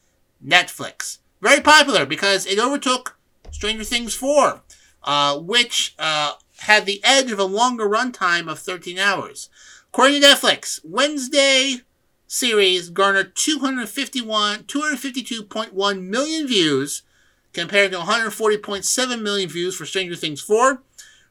Netflix. 0.45 1.19
Very 1.41 1.61
popular 1.61 2.07
because 2.07 2.47
it 2.47 2.59
overtook 2.59 3.19
Stranger 3.51 3.85
Things 3.85 4.15
4, 4.15 4.63
uh, 5.03 5.39
which 5.39 5.95
uh, 5.99 6.33
had 6.61 6.87
the 6.87 7.01
edge 7.05 7.31
of 7.31 7.39
a 7.39 7.45
longer 7.45 7.89
runtime 7.89 8.51
of 8.51 8.59
13 8.59 8.99
hours. 8.99 9.51
According 9.89 10.23
to 10.23 10.27
Netflix, 10.27 10.81
Wednesday 10.85 11.83
series 12.27 12.89
garnered 12.89 13.37
251, 13.37 14.65
252.1 14.65 16.03
million 16.03 16.49
views 16.49 17.03
compared 17.55 17.93
to 17.93 17.99
140.7 17.99 19.23
million 19.23 19.49
views 19.49 19.77
for 19.77 19.87
Stranger 19.87 20.17
Things 20.17 20.41
4. 20.41 20.83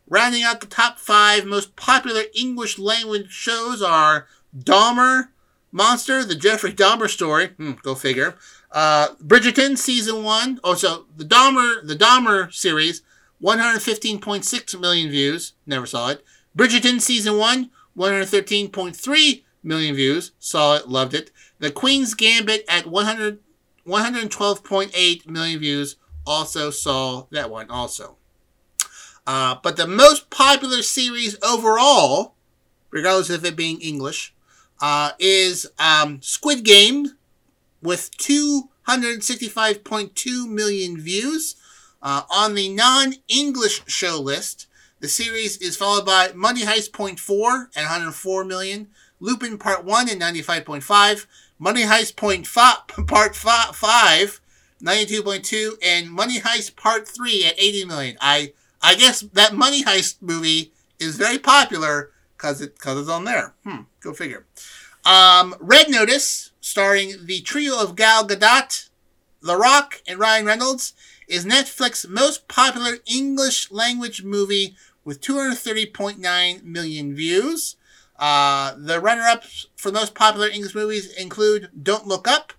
Rounding 0.08 0.44
out 0.44 0.62
the 0.62 0.68
top 0.68 1.00
five 1.00 1.46
most 1.46 1.76
popular 1.76 2.24
English 2.36 2.78
language 2.78 3.32
shows 3.32 3.82
are 3.82 4.28
Dahmer, 4.58 5.30
Monster, 5.72 6.24
the 6.24 6.36
Jeffrey 6.36 6.74
Dahmer 6.74 7.10
story. 7.10 7.48
Hmm, 7.58 7.74
go 7.82 7.96
figure. 7.96 8.36
Uh, 8.72 9.10
Bridgerton 9.24 9.78
season 9.78 10.24
one. 10.24 10.60
Oh, 10.64 10.76
so 10.76 11.06
the 11.16 11.24
Dahmer, 11.24 11.86
the 11.86 11.96
Dahmer 11.96 12.54
series, 12.54 13.02
115.6 13.42 14.80
million 14.80 15.10
views. 15.10 15.54
Never 15.66 15.86
saw 15.86 16.10
it. 16.10 16.24
Bridgerton 16.58 17.02
season 17.02 17.38
one, 17.38 17.72
113.3 17.98 19.44
million 19.64 19.96
views. 19.96 20.32
Saw 20.40 20.76
it, 20.76 20.88
loved 20.88 21.14
it. 21.14 21.32
The 21.60 21.72
Queen's 21.72 22.14
Gambit 22.14 22.66
at 22.68 22.88
100, 22.88 23.40
112.8 23.88 25.28
million 25.28 25.60
views. 25.60 25.96
Also 26.26 26.70
saw 26.70 27.26
that 27.32 27.50
one 27.50 27.70
also. 27.70 28.18
Uh, 29.26 29.56
but 29.62 29.78
the 29.78 29.88
most 29.88 30.30
popular 30.30 30.82
series 30.82 31.38
overall, 31.42 32.36
regardless 32.92 33.30
of 33.30 33.46
it 33.46 33.56
being 33.56 33.80
English, 33.82 34.34
uh, 34.82 35.12
is 35.20 35.70
um, 35.80 36.22
Squid 36.22 36.64
Game 36.64 37.12
with 37.82 38.12
265.2 38.18 40.50
million 40.50 41.00
views. 41.00 41.56
Uh, 42.02 42.24
on 42.30 42.56
the 42.56 42.68
non 42.70 43.14
English 43.30 43.82
show 43.88 44.20
list, 44.20 44.68
the 45.00 45.08
series 45.08 45.56
is 45.58 45.78
followed 45.78 46.06
by 46.06 46.32
Money 46.36 46.64
Heist 46.64 46.92
Point 46.92 47.20
4 47.20 47.70
at 47.76 47.84
104 47.84 48.44
million, 48.44 48.90
Lupin 49.22 49.58
Part 49.58 49.86
1 49.86 50.10
at 50.10 50.18
95.5, 50.18 51.26
Money 51.60 51.84
Heist 51.84 52.18
Point 52.18 52.46
Part 53.08 53.36
5, 53.36 54.42
92.2, 54.84 55.78
and 55.84 56.12
Money 56.12 56.40
Heist 56.40 56.76
Part 56.76 57.08
3 57.08 57.46
at 57.46 57.60
80 57.60 57.86
million. 57.86 58.18
I 58.20 58.54
I 58.82 58.96
guess 58.96 59.22
that 59.22 59.54
Money 59.54 59.84
Heist 59.84 60.22
movie 60.22 60.74
is 61.00 61.16
very 61.16 61.40
popular 61.40 62.12
because 62.36 62.62
it, 62.62 62.78
cause 62.80 63.00
it's 63.00 63.10
on 63.10 63.24
there. 63.24 63.54
Hmm, 63.64 63.84
go 64.02 64.14
figure. 64.14 64.46
Um, 65.06 65.56
Red 65.60 65.90
Notice, 65.90 66.52
starring 66.60 67.26
the 67.26 67.42
trio 67.42 67.82
of 67.82 67.96
Gal 67.96 68.28
Gadot, 68.28 68.90
The 69.42 69.58
Rock, 69.58 70.02
and 70.08 70.20
Ryan 70.20 70.46
Reynolds, 70.46 70.94
is 71.28 71.46
Netflix's 71.46 72.08
most 72.08 72.48
popular 72.48 72.98
English 73.06 73.72
language 73.72 74.24
movie 74.24 74.76
with 75.06 75.22
230.9 75.22 76.64
million 76.64 77.16
views. 77.16 77.76
Uh, 78.18 78.76
the 78.78 79.00
runner-ups 79.00 79.68
for 79.76 79.92
most 79.92 80.14
popular 80.14 80.48
English 80.48 80.76
movies 80.76 81.14
include 81.14 81.70
Don't 81.82 82.08
Look 82.08 82.28
Up 82.28 82.54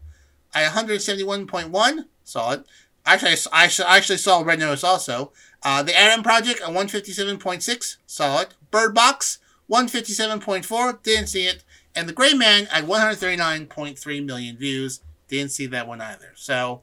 at 0.54 0.72
171.1, 0.72 2.04
it. 2.52 2.64
Actually, 3.06 3.36
I, 3.52 3.70
I 3.86 3.96
actually 3.96 4.18
saw 4.18 4.40
Red 4.40 4.58
Notice 4.58 4.84
also. 4.84 5.32
Uh, 5.62 5.82
the 5.82 5.96
Adam 5.96 6.22
Project 6.22 6.60
at 6.60 6.68
157.6, 6.68 7.96
saw 8.06 8.40
it. 8.40 8.54
Bird 8.70 8.94
Box, 8.94 9.38
157.4, 9.70 11.02
didn't 11.02 11.26
see 11.28 11.46
it. 11.46 11.64
And 11.94 12.08
The 12.08 12.12
Gray 12.12 12.34
Man 12.34 12.66
at 12.72 12.84
139.3 12.84 14.24
million 14.26 14.56
views, 14.56 15.00
didn't 15.28 15.52
see 15.52 15.66
that 15.66 15.86
one 15.86 16.00
either. 16.00 16.32
So, 16.34 16.82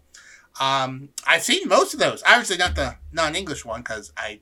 um, 0.60 1.10
I've 1.28 1.44
seen 1.44 1.68
most 1.68 1.94
of 1.94 2.00
those. 2.00 2.24
Obviously, 2.26 2.58
not 2.58 2.76
the 2.76 2.98
non-English 3.12 3.66
one 3.66 3.82
because 3.82 4.12
I 4.18 4.40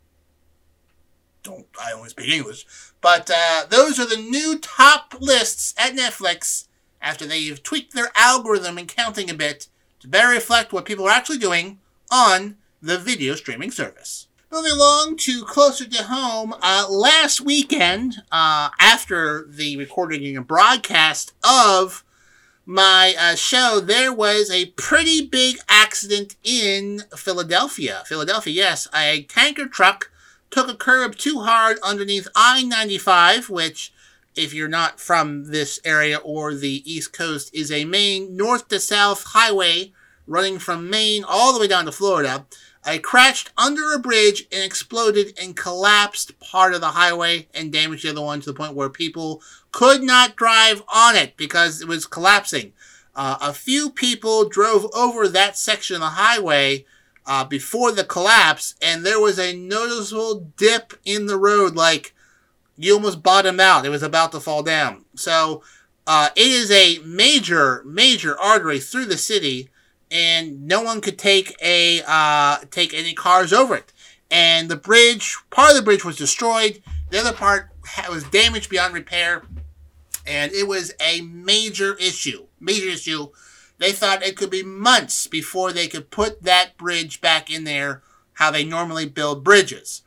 don't. 1.44 1.66
I 1.82 1.92
only 1.94 2.10
speak 2.10 2.30
English. 2.30 2.66
But 3.02 3.30
uh, 3.34 3.66
those 3.70 4.00
are 4.00 4.06
the 4.06 4.18
new 4.18 4.60
top 4.60 5.16
lists 5.20 5.74
at 5.78 5.96
Netflix 5.96 6.68
after 7.02 7.26
they've 7.26 7.62
tweaked 7.62 7.94
their 7.94 8.12
algorithm 8.16 8.78
and 8.78 8.88
counting 8.88 9.30
a 9.30 9.34
bit 9.34 9.68
to 10.00 10.08
better 10.08 10.30
reflect 10.30 10.74
what 10.74 10.86
people 10.86 11.06
are 11.06 11.12
actually 11.12 11.38
doing 11.38 11.80
on 12.12 12.58
the 12.82 12.98
video 12.98 13.36
streaming 13.36 13.72
service. 13.72 14.28
Moving 14.52 14.72
along 14.72 15.18
to 15.18 15.44
closer 15.44 15.86
to 15.86 16.04
home, 16.04 16.56
uh, 16.62 16.88
last 16.90 17.40
weekend, 17.40 18.24
uh, 18.32 18.70
after 18.80 19.46
the 19.48 19.78
recording 19.78 20.36
and 20.36 20.48
broadcast 20.48 21.34
of 21.48 22.04
my 22.66 23.14
uh, 23.20 23.36
show, 23.36 23.80
there 23.80 24.12
was 24.14 24.50
a 24.50 24.68
pretty 24.72 25.26
big 25.26 25.58
accident 25.68 26.36
in 26.44 27.02
Philadelphia. 27.16 28.04
Philadelphia, 28.08 28.54
yes. 28.54 28.88
A 28.96 29.24
tanker 29.24 29.68
truck 29.68 30.12
took 30.50 30.68
a 30.68 30.76
curb 30.76 31.16
too 31.16 31.42
hard 31.42 31.78
underneath 31.84 32.28
I 32.36 32.64
95, 32.64 33.50
which, 33.50 33.94
if 34.40 34.54
you're 34.54 34.70
not 34.70 35.00
from 35.00 35.52
this 35.52 35.80
area 35.84 36.18
or 36.18 36.54
the 36.56 36.82
East 36.92 37.12
Coast, 37.12 37.54
is 37.54 37.72
a 37.72 37.86
main 37.86 38.38
north 38.38 38.70
to 38.70 38.80
south 38.80 39.24
highway 39.24 39.92
running 40.26 40.60
from 40.60 40.90
Maine 40.90 41.26
all 41.28 41.54
the 41.54 41.60
way 41.60 41.68
down 41.68 41.86
to 41.86 41.92
Florida. 41.92 42.46
I 42.86 43.00
crashed 43.00 43.52
under 43.58 43.94
a 43.94 44.00
bridge 44.00 44.48
and 44.52 44.64
exploded 44.64 45.38
and 45.42 45.58
collapsed 45.58 46.40
part 46.40 46.74
of 46.74 46.82
the 46.82 46.92
highway 46.92 47.50
and 47.54 47.74
damaged 47.74 48.06
the 48.06 48.12
other 48.12 48.22
one 48.22 48.40
to 48.42 48.46
the 48.46 48.58
point 48.58 48.76
where 48.76 48.90
people 48.90 49.42
could 49.72 50.02
not 50.02 50.38
drive 50.38 50.82
on 50.88 51.16
it 51.16 51.36
because 51.36 51.82
it 51.82 51.88
was 51.88 52.06
collapsing. 52.06 52.72
Uh, 53.16 53.38
a 53.42 53.54
few 53.54 53.90
people 53.90 54.48
drove 54.48 54.88
over 54.96 55.28
that 55.28 55.58
section 55.58 55.96
of 55.96 56.02
the 56.02 56.08
highway 56.08 56.86
uh, 57.26 57.44
before 57.44 57.92
the 57.92 58.06
collapse, 58.06 58.76
and 58.82 59.06
there 59.06 59.20
was 59.20 59.38
a 59.38 59.56
noticeable 59.56 60.52
dip 60.56 60.94
in 61.04 61.26
the 61.26 61.38
road, 61.38 61.76
like 61.76 62.16
you 62.80 62.94
almost 62.94 63.22
bottomed 63.22 63.60
out. 63.60 63.86
It 63.86 63.90
was 63.90 64.04
about 64.04 64.32
to 64.32 64.40
fall 64.40 64.64
down. 64.64 65.06
So 65.16 65.64
uh, 66.08 66.30
it 66.36 66.48
is 66.48 66.72
a 66.72 67.00
major, 67.06 67.84
major 67.86 68.40
artery 68.40 68.80
through 68.80 69.06
the 69.06 69.18
city 69.18 69.70
and 70.12 70.68
no 70.68 70.82
one 70.82 71.02
could 71.02 71.18
take 71.18 71.56
a 71.62 72.02
uh, 72.08 72.58
take 72.72 72.94
any 72.94 73.14
cars 73.14 73.54
over 73.54 73.76
it. 73.76 73.92
And 74.32 74.70
the 74.70 74.76
bridge, 74.76 75.38
part 75.50 75.72
of 75.72 75.76
the 75.76 75.82
bridge 75.82 76.06
was 76.06 76.18
destroyed. 76.18 76.82
The 77.10 77.20
other 77.20 77.34
part 77.34 77.70
was 78.10 78.24
damaged 78.26 78.70
beyond 78.70 78.94
repair, 78.94 79.44
and 80.26 80.52
it 80.52 80.68
was 80.68 80.94
a 81.00 81.22
major 81.22 81.96
issue. 81.96 82.46
Major 82.60 82.90
issue. 82.90 83.30
They 83.78 83.92
thought 83.92 84.24
it 84.24 84.36
could 84.36 84.50
be 84.50 84.62
months 84.62 85.28
before 85.28 85.72
they 85.72 85.88
could 85.88 86.12
put 86.12 86.44
that 86.44 86.78
bridge 86.78 87.22
back 87.22 87.50
in 87.50 87.64
there, 87.64 88.02
how 88.34 88.52
they 88.52 88.66
normally 88.66 89.08
build 89.08 89.44
bridges. 89.44 90.02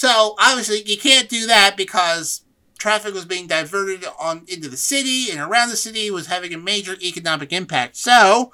So 0.00 0.34
obviously 0.38 0.82
you 0.86 0.96
can't 0.96 1.28
do 1.28 1.46
that 1.48 1.76
because 1.76 2.40
traffic 2.78 3.12
was 3.12 3.26
being 3.26 3.46
diverted 3.46 4.02
on 4.18 4.46
into 4.48 4.70
the 4.70 4.78
city 4.78 5.30
and 5.30 5.38
around 5.38 5.68
the 5.68 5.76
city 5.76 6.10
was 6.10 6.28
having 6.28 6.54
a 6.54 6.58
major 6.58 6.96
economic 7.02 7.52
impact. 7.52 7.96
So 7.96 8.50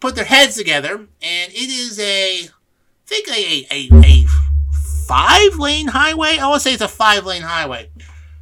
put 0.00 0.16
their 0.16 0.26
heads 0.26 0.54
together, 0.54 0.96
and 0.96 1.08
it 1.52 1.70
is 1.70 1.98
a, 1.98 2.40
I 2.44 2.48
think 3.06 3.26
a, 3.28 3.66
a, 3.70 3.88
a 4.04 4.26
five 5.06 5.58
lane 5.58 5.88
highway. 5.88 6.36
I 6.36 6.46
want 6.46 6.60
to 6.60 6.68
say 6.68 6.74
it's 6.74 6.82
a 6.82 6.88
five 6.88 7.24
lane 7.24 7.40
highway. 7.40 7.88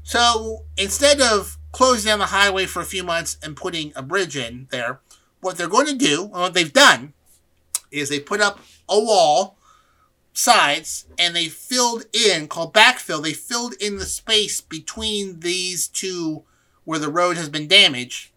So 0.03 0.65
instead 0.77 1.21
of 1.21 1.57
closing 1.71 2.09
down 2.09 2.19
the 2.19 2.27
highway 2.27 2.67
for 2.67 2.83
a 2.83 2.85
few 2.85 3.05
months 3.05 3.39
and 3.45 3.57
putting 3.57 3.93
a 3.95 4.03
bridge 4.03 4.37
in 4.37 4.67
there, 4.73 4.99
what 5.41 5.57
they're 5.57 5.69
going 5.69 5.87
to 5.87 5.97
do, 5.97 6.23
and 6.23 6.33
what 6.33 6.55
they've 6.55 6.73
done, 6.73 7.13
is 7.93 8.09
they 8.09 8.19
put 8.19 8.41
up 8.41 8.59
a 8.89 8.99
wall 8.99 9.57
sides 10.41 11.07
and 11.19 11.37
they 11.37 11.49
filled 11.49 12.05
in, 12.13 12.49
called 12.49 12.75
backfill, 12.75 13.23
they 13.23 13.33
filled 13.33 13.75
in 13.75 13.99
the 13.99 14.07
space 14.07 14.61
between 14.61 15.41
these 15.41 15.87
two 15.87 16.43
where 16.85 16.99
the 16.99 17.11
road 17.11 17.37
has 17.37 17.49
been 17.49 17.69
damaged. 17.69 18.31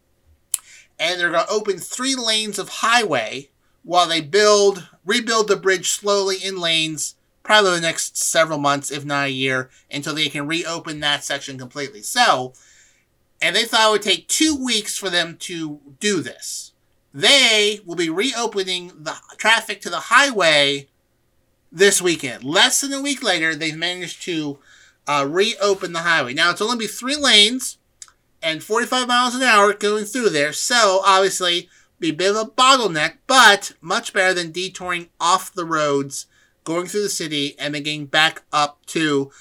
And 1.00 1.20
they're 1.20 1.32
going 1.32 1.46
to 1.46 1.52
open 1.52 1.78
three 1.78 2.16
lanes 2.16 2.60
of 2.60 2.70
highway 2.70 3.50
while 3.84 4.08
they 4.08 4.22
build, 4.22 4.88
rebuild 5.06 5.48
the 5.48 5.56
bridge 5.56 5.89
slowly 5.89 6.38
in 6.38 6.60
lanes, 6.60 7.16
probably 7.42 7.72
the 7.72 7.82
next 7.82 8.18
several 8.18 8.60
months, 8.60 8.92
if 8.92 9.04
not 9.04 9.28
a 9.28 9.32
year, 9.32 9.70
until 9.92 10.13
they 10.13 10.30
can 10.30 10.48
reopen 10.48 11.00
that 11.00 11.24
section 11.24 11.58
completely. 11.58 12.02
So, 12.02 12.54
and 13.42 13.56
they 13.56 13.66
thought 13.66 13.89
it 13.89 13.92
would 13.92 14.02
take 14.02 14.28
two 14.28 14.56
weeks 14.56 14.98
for 14.98 15.10
them 15.10 15.36
to 15.42 15.80
do 16.00 16.22
this. 16.22 16.72
They 17.13 17.82
will 17.86 17.96
be 17.96 18.10
reopening 18.10 18.92
the 19.04 19.16
traffic 19.38 19.82
to 19.82 19.89
the 19.89 20.00
highway 20.00 20.88
this 21.73 22.01
weekend. 22.01 22.43
Less 22.43 22.79
than 22.81 22.93
a 22.93 23.01
week 23.01 23.23
later, 23.23 23.55
they've 23.55 23.75
managed 23.75 24.21
to 24.23 24.59
uh, 25.07 25.25
reopen 25.27 25.91
the 25.91 25.99
highway. 25.99 26.33
Now, 26.33 26.51
it's 26.51 26.62
only 26.62 26.77
be 26.77 26.88
three 26.88 27.15
lanes 27.15 27.79
and 28.41 28.63
45 28.63 29.07
miles 29.07 29.36
an 29.36 29.41
hour 29.41 29.73
going 29.73 30.05
through 30.05 30.29
there, 30.29 30.53
so 30.53 31.01
obviously 31.03 31.67
be 31.99 32.09
a 32.09 32.13
bit 32.13 32.31
of 32.31 32.36
a 32.38 32.45
bottleneck, 32.45 33.17
but 33.25 33.73
much 33.81 34.13
better 34.13 34.33
than 34.33 34.51
detouring 34.51 35.09
off 35.19 35.53
the 35.53 35.65
roads, 35.65 36.27
going 36.63 36.86
through 36.86 37.03
the 37.03 37.09
city, 37.09 37.55
and 37.57 37.73
then 37.73 37.83
getting 37.83 38.05
back 38.05 38.43
up 38.53 38.86
to 38.88 39.31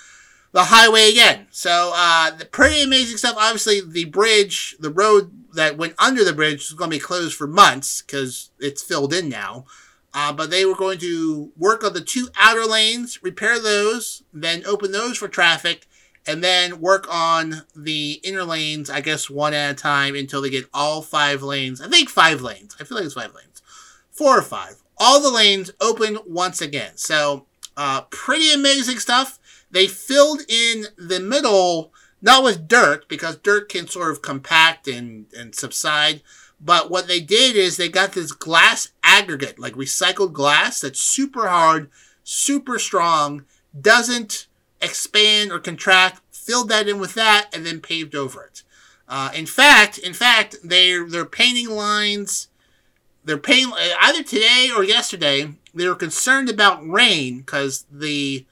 the 0.52 0.64
highway 0.64 1.10
again. 1.10 1.48
So, 1.50 1.92
uh, 1.94 2.32
pretty 2.50 2.82
amazing 2.82 3.18
stuff. 3.18 3.36
Obviously, 3.38 3.80
the 3.80 4.06
bridge, 4.06 4.76
the 4.80 4.90
road 4.90 5.30
that 5.54 5.76
went 5.76 5.94
under 5.98 6.24
the 6.24 6.32
bridge 6.32 6.62
is 6.62 6.72
going 6.72 6.90
to 6.90 6.96
be 6.96 7.00
closed 7.00 7.34
for 7.34 7.46
months 7.46 8.00
because 8.00 8.50
it's 8.58 8.82
filled 8.82 9.12
in 9.12 9.28
now. 9.28 9.66
Uh, 10.14 10.32
but 10.32 10.50
they 10.50 10.64
were 10.64 10.74
going 10.74 10.98
to 10.98 11.52
work 11.56 11.82
on 11.82 11.94
the 11.94 12.00
two 12.00 12.28
outer 12.38 12.66
lanes, 12.66 13.22
repair 13.22 13.58
those, 13.58 14.22
then 14.32 14.62
open 14.66 14.92
those 14.92 15.16
for 15.16 15.28
traffic, 15.28 15.86
and 16.26 16.44
then 16.44 16.80
work 16.80 17.06
on 17.10 17.62
the 17.74 18.20
inner 18.22 18.44
lanes, 18.44 18.90
I 18.90 19.00
guess, 19.00 19.30
one 19.30 19.54
at 19.54 19.70
a 19.70 19.74
time 19.74 20.14
until 20.14 20.42
they 20.42 20.50
get 20.50 20.68
all 20.72 21.02
five 21.02 21.42
lanes. 21.42 21.80
I 21.80 21.88
think 21.88 22.08
five 22.08 22.42
lanes. 22.42 22.76
I 22.78 22.84
feel 22.84 22.96
like 22.98 23.06
it's 23.06 23.14
five 23.14 23.34
lanes. 23.34 23.62
Four 24.10 24.38
or 24.38 24.42
five. 24.42 24.82
All 24.98 25.20
the 25.20 25.30
lanes 25.30 25.70
open 25.80 26.18
once 26.26 26.60
again. 26.60 26.92
So, 26.96 27.46
uh, 27.76 28.02
pretty 28.02 28.52
amazing 28.52 28.98
stuff. 28.98 29.38
They 29.70 29.86
filled 29.86 30.42
in 30.48 30.84
the 30.96 31.18
middle, 31.18 31.92
not 32.20 32.44
with 32.44 32.68
dirt, 32.68 33.08
because 33.08 33.36
dirt 33.38 33.70
can 33.70 33.88
sort 33.88 34.12
of 34.12 34.22
compact 34.22 34.86
and, 34.86 35.26
and 35.36 35.54
subside. 35.54 36.22
But 36.60 36.90
what 36.90 37.08
they 37.08 37.20
did 37.20 37.56
is 37.56 37.76
they 37.76 37.88
got 37.88 38.12
this 38.12 38.30
glass 38.30 38.90
aggregate, 39.12 39.58
like 39.58 39.74
recycled 39.74 40.32
glass, 40.32 40.80
that's 40.80 41.00
super 41.00 41.48
hard, 41.48 41.90
super 42.24 42.78
strong, 42.78 43.44
doesn't 43.78 44.46
expand 44.80 45.52
or 45.52 45.58
contract. 45.58 46.20
Filled 46.30 46.70
that 46.70 46.88
in 46.88 46.98
with 46.98 47.14
that, 47.14 47.48
and 47.54 47.64
then 47.64 47.80
paved 47.80 48.16
over 48.16 48.42
it. 48.42 48.62
Uh, 49.08 49.30
in 49.34 49.46
fact, 49.46 49.98
in 49.98 50.12
fact, 50.12 50.56
they're 50.64 51.06
they're 51.08 51.24
painting 51.24 51.70
lines. 51.70 52.48
They're 53.24 53.38
painting 53.38 53.72
either 54.00 54.24
today 54.24 54.70
or 54.76 54.82
yesterday. 54.82 55.52
They 55.72 55.86
were 55.86 55.94
concerned 55.94 56.48
about 56.48 56.86
rain 56.88 57.38
because 57.40 57.84
the 57.90 58.44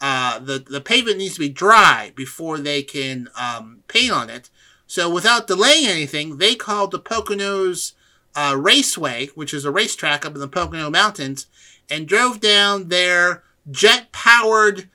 uh, 0.00 0.40
the 0.40 0.58
the 0.58 0.80
pavement 0.80 1.18
needs 1.18 1.34
to 1.34 1.40
be 1.40 1.48
dry 1.48 2.12
before 2.14 2.58
they 2.58 2.82
can 2.82 3.28
um, 3.40 3.82
paint 3.88 4.12
on 4.12 4.28
it. 4.28 4.50
So 4.86 5.08
without 5.08 5.46
delaying 5.46 5.86
anything, 5.86 6.36
they 6.36 6.54
called 6.54 6.90
the 6.90 7.00
Poconos 7.00 7.92
uh, 8.34 8.56
Raceway, 8.58 9.28
which 9.34 9.52
is 9.52 9.64
a 9.64 9.70
racetrack 9.70 10.24
up 10.24 10.34
in 10.34 10.40
the 10.40 10.48
Pocono 10.48 10.90
Mountains, 10.90 11.46
and 11.90 12.06
drove 12.06 12.40
down 12.40 12.88
their 12.88 13.42
jet-powered 13.70 14.88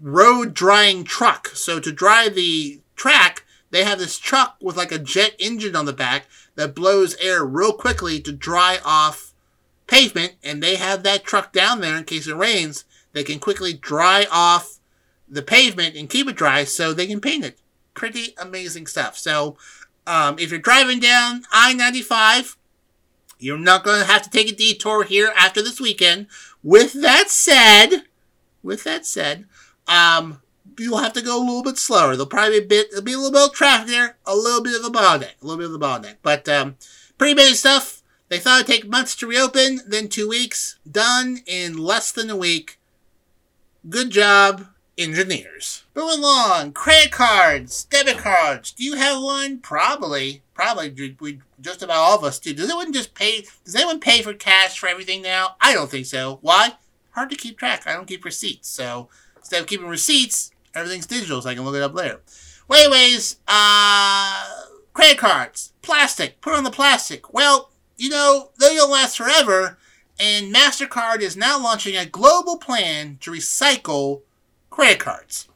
road 0.00 0.54
drying 0.54 1.04
truck. 1.04 1.48
So 1.48 1.80
to 1.80 1.92
dry 1.92 2.28
the 2.28 2.80
track, 2.96 3.44
they 3.70 3.84
have 3.84 3.98
this 3.98 4.18
truck 4.18 4.56
with 4.60 4.76
like 4.76 4.92
a 4.92 4.98
jet 4.98 5.34
engine 5.38 5.76
on 5.76 5.86
the 5.86 5.92
back 5.92 6.26
that 6.56 6.74
blows 6.74 7.14
air 7.16 7.44
real 7.44 7.72
quickly 7.72 8.20
to 8.20 8.32
dry 8.32 8.78
off 8.84 9.32
pavement, 9.86 10.34
and 10.42 10.62
they 10.62 10.76
have 10.76 11.02
that 11.02 11.24
truck 11.24 11.52
down 11.52 11.80
there 11.80 11.96
in 11.96 12.04
case 12.04 12.26
it 12.26 12.36
rains 12.36 12.84
they 13.12 13.24
can 13.24 13.38
quickly 13.38 13.72
dry 13.72 14.26
off 14.30 14.78
the 15.28 15.42
pavement 15.42 15.96
and 15.96 16.10
keep 16.10 16.28
it 16.28 16.36
dry 16.36 16.64
so 16.64 16.92
they 16.92 17.06
can 17.06 17.20
paint 17.20 17.44
it. 17.44 17.58
Pretty 17.94 18.34
amazing 18.40 18.86
stuff. 18.86 19.16
So, 19.16 19.56
um, 20.06 20.38
if 20.38 20.50
you're 20.50 20.60
driving 20.60 21.00
down 21.00 21.42
I 21.52 21.72
95, 21.72 22.56
you're 23.42 23.58
not 23.58 23.84
going 23.84 24.00
to 24.00 24.06
have 24.06 24.22
to 24.22 24.30
take 24.30 24.50
a 24.50 24.54
detour 24.54 25.04
here 25.04 25.32
after 25.36 25.62
this 25.62 25.80
weekend. 25.80 26.26
With 26.62 26.92
that 26.94 27.30
said, 27.30 28.02
with 28.62 28.84
that 28.84 29.06
said, 29.06 29.46
um, 29.88 30.40
you'll 30.78 30.98
have 30.98 31.12
to 31.14 31.22
go 31.22 31.38
a 31.38 31.44
little 31.44 31.62
bit 31.62 31.78
slower. 31.78 32.12
There'll 32.12 32.26
probably 32.26 32.60
be 32.60 32.64
a 32.64 32.68
bit, 32.68 32.90
there'll 32.90 33.04
be 33.04 33.12
a 33.12 33.16
little 33.16 33.32
bit 33.32 33.48
of 33.48 33.54
traffic 33.54 33.88
there, 33.88 34.16
a 34.26 34.34
little 34.34 34.62
bit 34.62 34.78
of 34.78 34.84
a 34.84 34.90
bottleneck, 34.90 35.42
a 35.42 35.46
little 35.46 35.58
bit 35.58 35.66
of 35.66 35.74
a 35.74 35.78
bottleneck. 35.78 36.16
But 36.22 36.48
um, 36.48 36.76
pretty 37.18 37.34
basic 37.34 37.56
stuff. 37.56 38.02
They 38.28 38.38
thought 38.38 38.60
it'd 38.60 38.66
take 38.68 38.88
months 38.88 39.16
to 39.16 39.26
reopen, 39.26 39.80
then 39.86 40.08
two 40.08 40.28
weeks, 40.28 40.78
done 40.88 41.40
in 41.46 41.76
less 41.76 42.12
than 42.12 42.30
a 42.30 42.36
week. 42.36 42.78
Good 43.88 44.10
job, 44.10 44.68
engineers. 44.96 45.82
Moving 45.96 46.20
along, 46.20 46.72
credit 46.72 47.10
cards, 47.10 47.84
debit 47.84 48.18
cards. 48.18 48.70
Do 48.72 48.84
you 48.84 48.94
have 48.94 49.20
one? 49.20 49.58
Probably. 49.58 50.42
Probably 50.54 51.16
we 51.18 51.40
just 51.60 51.82
about 51.82 51.96
all 51.96 52.18
of 52.18 52.24
us 52.24 52.38
do. 52.38 52.54
Does 52.54 52.68
anyone 52.68 52.92
just 52.92 53.14
pay 53.14 53.44
does 53.64 53.74
anyone 53.74 54.00
pay 54.00 54.22
for 54.22 54.34
cash 54.34 54.78
for 54.78 54.88
everything 54.88 55.22
now? 55.22 55.56
I 55.60 55.72
don't 55.74 55.90
think 55.90 56.06
so. 56.06 56.38
Why? 56.42 56.74
Hard 57.12 57.30
to 57.30 57.36
keep 57.36 57.58
track. 57.58 57.86
I 57.86 57.92
don't 57.92 58.06
keep 58.06 58.24
receipts. 58.24 58.68
So 58.68 59.08
instead 59.36 59.60
of 59.60 59.66
keeping 59.66 59.88
receipts, 59.88 60.52
everything's 60.74 61.06
digital 61.06 61.42
so 61.42 61.50
I 61.50 61.54
can 61.54 61.64
look 61.64 61.74
it 61.74 61.82
up 61.82 61.94
later. 61.94 62.20
Well 62.68 62.92
anyways, 62.92 63.36
uh 63.48 64.48
credit 64.92 65.18
cards. 65.18 65.72
Plastic. 65.82 66.40
Put 66.40 66.54
on 66.54 66.64
the 66.64 66.70
plastic. 66.70 67.32
Well, 67.32 67.70
you 67.96 68.08
know, 68.08 68.50
they 68.58 68.74
don't 68.74 68.90
last 68.90 69.16
forever 69.16 69.78
and 70.18 70.54
MasterCard 70.54 71.20
is 71.20 71.36
now 71.36 71.62
launching 71.62 71.96
a 71.96 72.04
global 72.04 72.58
plan 72.58 73.16
to 73.22 73.30
recycle 73.30 74.20
credit 74.68 74.98
cards. 74.98 75.48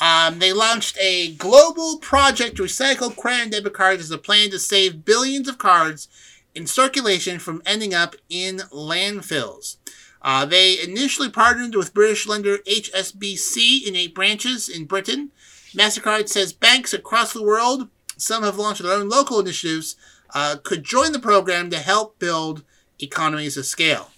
Um, 0.00 0.38
they 0.38 0.52
launched 0.52 0.96
a 0.98 1.34
global 1.34 1.98
project 1.98 2.56
to 2.56 2.62
recycle 2.62 3.14
credit 3.14 3.42
and 3.42 3.52
debit 3.52 3.74
cards 3.74 4.02
as 4.02 4.10
a 4.10 4.18
plan 4.18 4.50
to 4.50 4.58
save 4.58 5.04
billions 5.04 5.48
of 5.48 5.58
cards 5.58 6.08
in 6.54 6.66
circulation 6.66 7.38
from 7.38 7.62
ending 7.66 7.92
up 7.92 8.16
in 8.28 8.58
landfills. 8.72 9.76
Uh, 10.22 10.44
they 10.44 10.80
initially 10.82 11.30
partnered 11.30 11.74
with 11.74 11.94
British 11.94 12.26
lender 12.26 12.58
HSBC 12.58 13.86
in 13.86 13.96
eight 13.96 14.14
branches 14.14 14.68
in 14.68 14.84
Britain. 14.84 15.30
MasterCard 15.74 16.28
says 16.28 16.52
banks 16.52 16.92
across 16.92 17.32
the 17.32 17.42
world, 17.42 17.88
some 18.16 18.42
have 18.42 18.58
launched 18.58 18.82
their 18.82 18.92
own 18.92 19.08
local 19.08 19.40
initiatives, 19.40 19.96
uh, 20.34 20.56
could 20.62 20.84
join 20.84 21.12
the 21.12 21.18
program 21.18 21.70
to 21.70 21.78
help 21.78 22.18
build 22.18 22.64
economies 22.98 23.56
of 23.56 23.66
scale. 23.66 24.10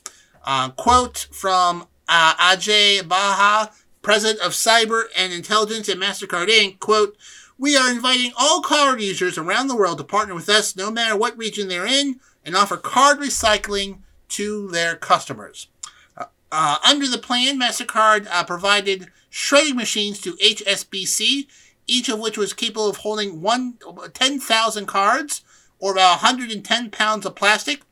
Uh, 0.45 0.71
quote 0.71 1.29
from 1.31 1.87
uh, 2.09 2.35
Ajay 2.35 3.01
Bhalla, 3.03 3.71
president 4.03 4.41
of 4.41 4.53
Cyber 4.53 5.05
and 5.17 5.33
Intelligence 5.33 5.89
at 5.89 5.97
MasterCard 5.97 6.49
Inc., 6.49 6.79
quote, 6.81 7.17
we 7.59 7.77
are 7.77 7.91
inviting 7.91 8.33
all 8.37 8.61
card 8.61 9.01
users 9.01 9.39
around 9.39 9.69
the 9.69 9.77
world 9.77 9.99
to 9.99 10.05
partner 10.05 10.35
with 10.35 10.49
us 10.49 10.75
no 10.75 10.91
matter 10.91 11.17
what 11.17 11.39
region 11.39 11.69
they're 11.69 11.87
in 11.87 12.19
and 12.45 12.57
offer 12.57 12.77
card 12.77 13.19
recycling 13.19 13.99
to 14.29 14.69
their 14.69 14.97
customers. 14.97 15.69
Uh, 16.17 16.25
uh 16.51 16.79
under 16.85 17.07
the 17.07 17.19
plan, 17.19 17.61
MasterCard 17.61 18.27
uh, 18.31 18.45
provided 18.45 19.09
shredding 19.31 19.77
machines 19.77 20.21
to 20.21 20.33
HSBC, 20.35 21.47
each 21.87 22.09
of 22.09 22.19
which 22.19 22.37
was 22.37 22.53
capable 22.53 22.89
of 22.89 22.99
holding 22.99 23.41
one, 23.41 23.79
10,000 24.13 24.87
cards 24.87 25.43
or 25.79 25.93
about 25.93 26.23
110 26.23 26.91
pounds 26.91 27.27
of 27.27 27.35
plastic. 27.35 27.83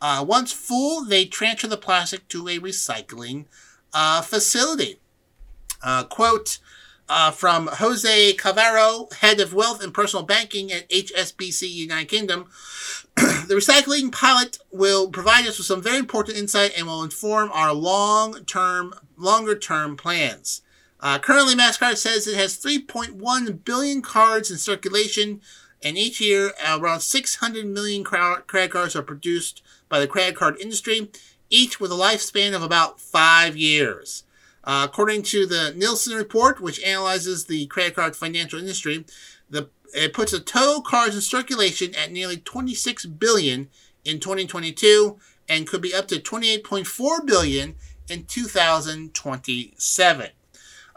Uh, 0.00 0.24
once 0.26 0.52
full, 0.52 1.04
they 1.04 1.24
transfer 1.24 1.66
the 1.66 1.76
plastic 1.76 2.28
to 2.28 2.48
a 2.48 2.58
recycling 2.58 3.46
uh, 3.92 4.20
facility. 4.20 5.00
Uh, 5.86 6.02
quote 6.02 6.58
uh, 7.08 7.30
from 7.30 7.68
Jose 7.74 8.34
Cavero, 8.34 9.12
head 9.12 9.38
of 9.38 9.54
wealth 9.54 9.80
and 9.84 9.94
personal 9.94 10.24
banking 10.24 10.72
at 10.72 10.90
HSBC 10.90 11.70
United 11.70 12.08
Kingdom. 12.08 12.50
the 13.14 13.54
recycling 13.54 14.10
pilot 14.10 14.58
will 14.72 15.08
provide 15.08 15.46
us 15.46 15.58
with 15.58 15.66
some 15.68 15.80
very 15.80 15.98
important 15.98 16.38
insight 16.38 16.72
and 16.76 16.88
will 16.88 17.04
inform 17.04 17.52
our 17.52 17.72
long-term, 17.72 18.94
longer-term 19.16 19.96
plans. 19.96 20.62
Uh, 20.98 21.20
currently, 21.20 21.54
Mastercard 21.54 21.98
says 21.98 22.26
it 22.26 22.36
has 22.36 22.58
3.1 22.58 23.64
billion 23.64 24.02
cards 24.02 24.50
in 24.50 24.58
circulation, 24.58 25.40
and 25.84 25.96
each 25.96 26.20
year 26.20 26.50
around 26.68 26.98
600 26.98 27.64
million 27.64 28.02
credit 28.02 28.72
cards 28.72 28.96
are 28.96 29.02
produced 29.02 29.62
by 29.88 30.00
the 30.00 30.08
credit 30.08 30.34
card 30.34 30.60
industry, 30.60 31.12
each 31.48 31.78
with 31.78 31.92
a 31.92 31.94
lifespan 31.94 32.56
of 32.56 32.62
about 32.64 32.98
five 33.00 33.56
years. 33.56 34.24
Uh, 34.66 34.86
according 34.88 35.22
to 35.22 35.46
the 35.46 35.72
Nilson 35.76 36.16
report, 36.16 36.60
which 36.60 36.82
analyzes 36.82 37.44
the 37.44 37.66
credit 37.66 37.94
card 37.94 38.16
financial 38.16 38.58
industry, 38.58 39.04
the 39.48 39.68
it 39.94 40.12
puts 40.12 40.32
the 40.32 40.40
total 40.40 40.82
cards 40.82 41.14
in 41.14 41.20
circulation 41.20 41.94
at 41.94 42.10
nearly 42.10 42.38
26 42.38 43.06
billion 43.06 43.68
in 44.04 44.18
2022 44.18 45.16
and 45.48 45.68
could 45.68 45.80
be 45.80 45.94
up 45.94 46.08
to 46.08 46.16
28.4 46.16 47.24
billion 47.24 47.76
in 48.10 48.24
2027. 48.24 50.30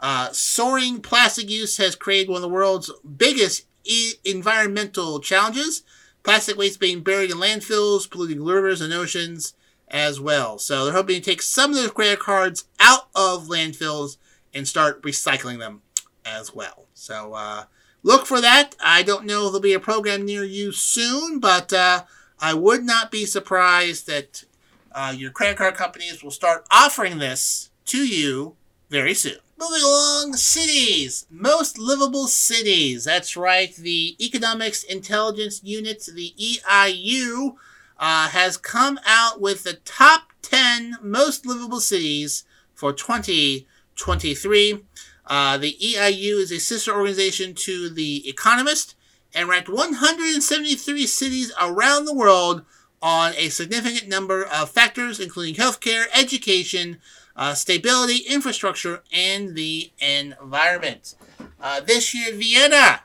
Uh, 0.00 0.32
soaring 0.32 1.00
plastic 1.00 1.48
use 1.48 1.76
has 1.76 1.94
created 1.94 2.28
one 2.28 2.38
of 2.38 2.42
the 2.42 2.48
world's 2.48 2.90
biggest 3.16 3.66
e- 3.84 4.14
environmental 4.24 5.20
challenges. 5.20 5.84
Plastic 6.24 6.58
waste 6.58 6.80
being 6.80 7.02
buried 7.02 7.30
in 7.30 7.36
landfills, 7.36 8.10
polluting 8.10 8.44
rivers 8.44 8.80
and 8.80 8.92
oceans 8.92 9.54
as 9.90 10.20
well. 10.20 10.58
So 10.58 10.84
they're 10.84 10.94
hoping 10.94 11.20
to 11.20 11.30
take 11.30 11.42
some 11.42 11.70
of 11.70 11.76
those 11.76 11.90
credit 11.90 12.20
cards 12.20 12.64
out 12.78 13.08
of 13.14 13.48
landfills 13.48 14.16
and 14.54 14.66
start 14.66 15.02
recycling 15.02 15.58
them 15.58 15.82
as 16.24 16.54
well. 16.54 16.86
So 16.94 17.34
uh, 17.34 17.64
look 18.02 18.26
for 18.26 18.40
that. 18.40 18.76
I 18.82 19.02
don't 19.02 19.26
know 19.26 19.46
if 19.46 19.52
there'll 19.52 19.60
be 19.60 19.74
a 19.74 19.80
program 19.80 20.24
near 20.24 20.44
you 20.44 20.72
soon, 20.72 21.40
but 21.40 21.72
uh, 21.72 22.04
I 22.38 22.54
would 22.54 22.84
not 22.84 23.10
be 23.10 23.26
surprised 23.26 24.06
that 24.06 24.44
uh, 24.92 25.14
your 25.16 25.30
credit 25.30 25.56
card 25.56 25.74
companies 25.74 26.22
will 26.22 26.30
start 26.30 26.66
offering 26.70 27.18
this 27.18 27.70
to 27.86 27.98
you 27.98 28.56
very 28.88 29.14
soon. 29.14 29.38
Moving 29.58 29.82
along, 29.82 30.34
cities. 30.34 31.26
Most 31.30 31.78
livable 31.78 32.28
cities. 32.28 33.04
That's 33.04 33.36
right. 33.36 33.74
The 33.74 34.16
Economics 34.18 34.82
Intelligence 34.82 35.60
Unit, 35.62 36.08
the 36.14 36.32
EIU, 36.40 37.56
uh, 38.00 38.28
has 38.28 38.56
come 38.56 38.98
out 39.06 39.40
with 39.40 39.62
the 39.62 39.74
top 39.84 40.32
10 40.42 40.96
most 41.02 41.46
livable 41.46 41.80
cities 41.80 42.44
for 42.74 42.92
2023. 42.92 44.84
Uh, 45.26 45.58
the 45.58 45.76
EIU 45.80 46.40
is 46.40 46.50
a 46.50 46.58
sister 46.58 46.92
organization 46.92 47.54
to 47.54 47.90
The 47.90 48.28
Economist 48.28 48.96
and 49.34 49.48
ranked 49.48 49.68
173 49.68 51.06
cities 51.06 51.52
around 51.60 52.06
the 52.06 52.14
world 52.14 52.64
on 53.02 53.34
a 53.36 53.50
significant 53.50 54.08
number 54.08 54.44
of 54.44 54.70
factors, 54.70 55.20
including 55.20 55.54
healthcare, 55.54 56.06
education, 56.14 56.98
uh, 57.36 57.54
stability, 57.54 58.24
infrastructure, 58.28 59.02
and 59.12 59.54
the 59.54 59.92
environment. 60.00 61.14
Uh, 61.60 61.80
this 61.80 62.14
year, 62.14 62.34
Vienna, 62.34 63.02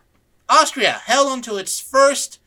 Austria, 0.50 1.02
held 1.06 1.28
onto 1.28 1.58
its 1.58 1.80
first 1.80 2.40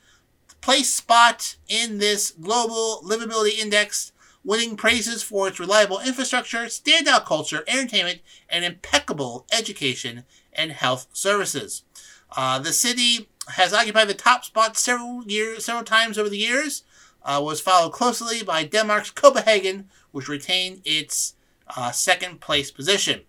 place 0.60 0.92
spot 0.92 1.56
in 1.68 1.98
this 1.98 2.30
global 2.30 3.02
livability 3.04 3.58
index, 3.58 4.12
winning 4.44 4.76
praises 4.76 5.22
for 5.22 5.48
its 5.48 5.60
reliable 5.60 6.00
infrastructure, 6.00 6.64
standout 6.66 7.24
culture, 7.24 7.64
entertainment, 7.66 8.20
and 8.48 8.64
impeccable 8.64 9.46
education 9.52 10.24
and 10.52 10.72
health 10.72 11.06
services. 11.12 11.84
Uh, 12.36 12.58
the 12.58 12.72
city 12.72 13.28
has 13.48 13.72
occupied 13.72 14.08
the 14.08 14.14
top 14.14 14.44
spot 14.44 14.76
several 14.76 15.24
years, 15.24 15.64
several 15.64 15.84
times 15.84 16.18
over 16.18 16.28
the 16.28 16.38
years. 16.38 16.84
Uh, 17.24 17.40
was 17.42 17.60
followed 17.60 17.92
closely 17.92 18.42
by 18.42 18.64
Denmark's 18.64 19.10
Copenhagen, 19.10 19.90
which 20.12 20.28
retained 20.28 20.80
its 20.84 21.34
uh, 21.76 21.90
second 21.90 22.40
place 22.40 22.70
position. 22.70 23.22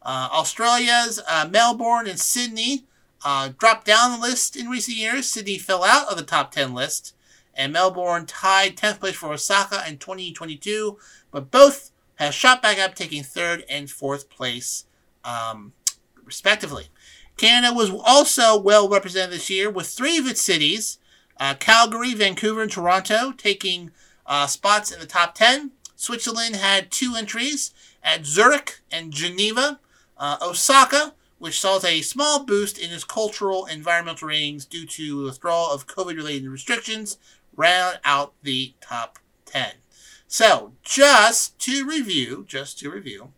Uh, 0.00 0.28
Australia's 0.32 1.20
uh, 1.28 1.46
Melbourne 1.50 2.06
and 2.06 2.18
Sydney 2.18 2.86
uh, 3.24 3.50
dropped 3.58 3.86
down 3.86 4.12
the 4.12 4.26
list 4.26 4.56
in 4.56 4.68
recent 4.68 4.96
years. 4.96 5.28
Sydney 5.28 5.58
fell 5.58 5.84
out 5.84 6.08
of 6.08 6.16
the 6.16 6.22
top 6.22 6.50
10 6.50 6.74
list, 6.74 7.14
and 7.54 7.72
Melbourne 7.72 8.26
tied 8.26 8.76
10th 8.76 9.00
place 9.00 9.16
for 9.16 9.32
Osaka 9.32 9.82
in 9.86 9.98
2022, 9.98 10.98
but 11.30 11.50
both 11.50 11.90
have 12.16 12.34
shot 12.34 12.62
back 12.62 12.78
up, 12.78 12.94
taking 12.94 13.22
third 13.22 13.64
and 13.68 13.90
fourth 13.90 14.28
place, 14.28 14.86
um, 15.24 15.72
respectively. 16.24 16.88
Canada 17.36 17.74
was 17.74 17.90
also 17.90 18.58
well 18.58 18.88
represented 18.88 19.32
this 19.32 19.50
year 19.50 19.70
with 19.70 19.86
three 19.86 20.18
of 20.18 20.26
its 20.26 20.40
cities 20.40 20.98
uh, 21.38 21.54
Calgary, 21.54 22.14
Vancouver, 22.14 22.62
and 22.62 22.70
Toronto 22.70 23.32
taking 23.32 23.90
uh, 24.26 24.46
spots 24.46 24.92
in 24.92 25.00
the 25.00 25.06
top 25.06 25.34
10. 25.34 25.72
Switzerland 25.96 26.56
had 26.56 26.90
two 26.90 27.14
entries 27.16 27.72
at 28.02 28.24
Zurich 28.26 28.80
and 28.90 29.12
Geneva. 29.12 29.80
Uh, 30.16 30.36
Osaka, 30.40 31.14
which 31.42 31.60
saw 31.60 31.80
a 31.84 32.02
small 32.02 32.44
boost 32.44 32.78
in 32.78 32.92
its 32.92 33.02
cultural 33.02 33.66
environmental 33.66 34.28
ratings 34.28 34.64
due 34.64 34.86
to 34.86 35.24
withdrawal 35.24 35.72
of 35.72 35.88
COVID 35.88 36.14
related 36.14 36.48
restrictions, 36.48 37.18
round 37.56 37.98
out 38.04 38.32
the 38.44 38.74
top 38.80 39.18
10. 39.46 39.72
So, 40.28 40.74
just 40.84 41.58
to 41.62 41.84
review, 41.84 42.44
just 42.46 42.78
to 42.78 42.90
review, 42.90 43.32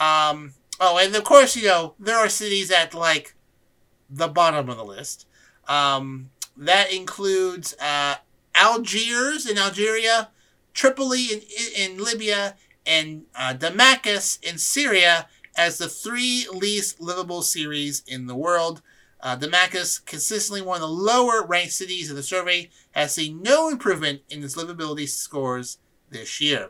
um, 0.00 0.54
oh, 0.80 0.96
and 0.96 1.14
of 1.14 1.24
course, 1.24 1.54
you 1.54 1.68
know, 1.68 1.92
there 2.00 2.16
are 2.16 2.30
cities 2.30 2.70
at 2.70 2.94
like 2.94 3.34
the 4.08 4.28
bottom 4.28 4.70
of 4.70 4.78
the 4.78 4.82
list. 4.82 5.26
Um, 5.68 6.30
that 6.56 6.90
includes 6.94 7.74
uh, 7.78 8.14
Algiers 8.54 9.44
in 9.44 9.58
Algeria, 9.58 10.30
Tripoli 10.72 11.26
in, 11.26 11.42
in 11.76 12.02
Libya, 12.02 12.56
and 12.86 13.26
uh, 13.36 13.52
Damascus 13.52 14.38
in 14.42 14.56
Syria 14.56 15.28
as 15.56 15.78
the 15.78 15.88
three 15.88 16.46
least 16.52 17.00
livable 17.00 17.42
cities 17.42 18.02
in 18.06 18.26
the 18.26 18.36
world. 18.36 18.82
Uh, 19.20 19.36
Damascus, 19.36 19.98
consistently 19.98 20.60
one 20.60 20.76
of 20.76 20.82
the 20.82 20.88
lower 20.88 21.44
ranked 21.44 21.72
cities 21.72 22.10
in 22.10 22.16
the 22.16 22.22
survey, 22.22 22.70
has 22.92 23.14
seen 23.14 23.42
no 23.42 23.68
improvement 23.68 24.20
in 24.28 24.42
its 24.44 24.54
livability 24.54 25.08
scores 25.08 25.78
this 26.10 26.40
year. 26.40 26.68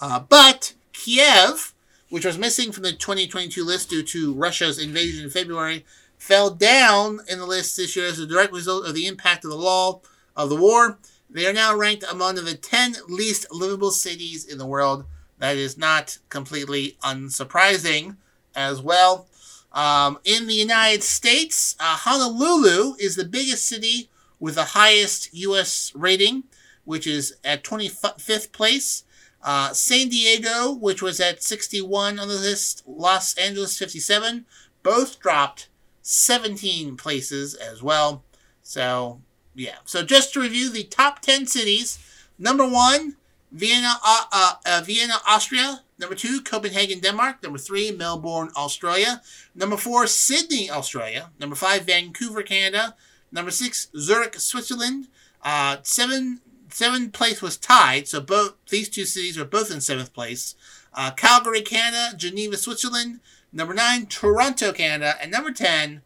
Uh, 0.00 0.20
but 0.20 0.74
Kiev, 0.92 1.74
which 2.08 2.24
was 2.24 2.38
missing 2.38 2.72
from 2.72 2.82
the 2.82 2.92
2022 2.92 3.64
list 3.64 3.90
due 3.90 4.02
to 4.02 4.32
Russia's 4.34 4.78
invasion 4.78 5.24
in 5.24 5.30
February, 5.30 5.84
fell 6.16 6.50
down 6.50 7.20
in 7.28 7.38
the 7.38 7.46
list 7.46 7.76
this 7.76 7.94
year 7.96 8.06
as 8.06 8.18
a 8.18 8.26
direct 8.26 8.52
result 8.52 8.86
of 8.86 8.94
the 8.94 9.06
impact 9.06 9.44
of 9.44 9.50
the 9.50 9.56
law 9.56 10.00
of 10.36 10.48
the 10.48 10.56
war. 10.56 10.98
They 11.28 11.46
are 11.46 11.52
now 11.52 11.76
ranked 11.76 12.04
among 12.10 12.36
the 12.36 12.54
10 12.54 12.96
least 13.08 13.46
livable 13.50 13.90
cities 13.90 14.44
in 14.44 14.56
the 14.58 14.66
world. 14.66 15.04
That 15.38 15.56
is 15.56 15.76
not 15.76 16.18
completely 16.28 16.96
unsurprising 17.02 18.16
as 18.54 18.80
well. 18.80 19.26
Um, 19.72 20.18
in 20.24 20.46
the 20.46 20.54
United 20.54 21.02
States, 21.02 21.74
uh, 21.80 21.96
Honolulu 21.96 22.94
is 23.00 23.16
the 23.16 23.24
biggest 23.24 23.66
city 23.66 24.08
with 24.38 24.54
the 24.54 24.64
highest 24.64 25.34
U.S. 25.34 25.92
rating, 25.94 26.44
which 26.84 27.06
is 27.06 27.36
at 27.44 27.64
25th 27.64 28.52
place. 28.52 29.04
Uh, 29.42 29.72
San 29.72 30.08
Diego, 30.08 30.72
which 30.72 31.02
was 31.02 31.20
at 31.20 31.42
61 31.42 32.18
on 32.18 32.28
the 32.28 32.34
list, 32.34 32.82
Los 32.86 33.34
Angeles 33.36 33.76
57, 33.76 34.46
both 34.82 35.18
dropped 35.20 35.68
17 36.02 36.96
places 36.96 37.54
as 37.54 37.82
well. 37.82 38.22
So, 38.62 39.20
yeah. 39.54 39.76
So, 39.84 40.02
just 40.02 40.32
to 40.34 40.40
review 40.40 40.70
the 40.70 40.84
top 40.84 41.20
10 41.20 41.46
cities 41.46 41.98
number 42.38 42.66
one, 42.66 43.16
Vienna, 43.54 43.94
uh, 44.04 44.24
uh, 44.32 44.54
uh, 44.66 44.82
Vienna, 44.84 45.14
Austria. 45.28 45.82
Number 45.96 46.16
two, 46.16 46.40
Copenhagen, 46.40 46.98
Denmark. 46.98 47.40
Number 47.40 47.58
three, 47.58 47.92
Melbourne, 47.92 48.50
Australia. 48.56 49.22
Number 49.54 49.76
four, 49.76 50.08
Sydney, 50.08 50.68
Australia. 50.68 51.30
Number 51.38 51.54
five, 51.54 51.84
Vancouver, 51.84 52.42
Canada. 52.42 52.96
Number 53.30 53.52
six, 53.52 53.88
Zurich, 53.96 54.40
Switzerland. 54.40 55.06
Uh, 55.40 55.76
seven, 55.84 56.40
seventh 56.68 57.12
place 57.12 57.40
was 57.40 57.56
tied, 57.56 58.08
so 58.08 58.20
both 58.20 58.54
these 58.70 58.88
two 58.88 59.04
cities 59.04 59.38
are 59.38 59.44
both 59.44 59.70
in 59.70 59.80
seventh 59.80 60.12
place. 60.12 60.56
Uh, 60.92 61.12
Calgary, 61.12 61.62
Canada. 61.62 62.16
Geneva, 62.16 62.56
Switzerland. 62.56 63.20
Number 63.52 63.72
nine, 63.72 64.06
Toronto, 64.06 64.72
Canada. 64.72 65.14
And 65.22 65.30
number 65.30 65.52
10 65.52 66.02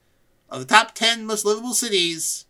of 0.50 0.60
the 0.60 0.66
top 0.66 0.94
10 0.94 1.24
most 1.24 1.46
livable 1.46 1.72
cities, 1.72 2.44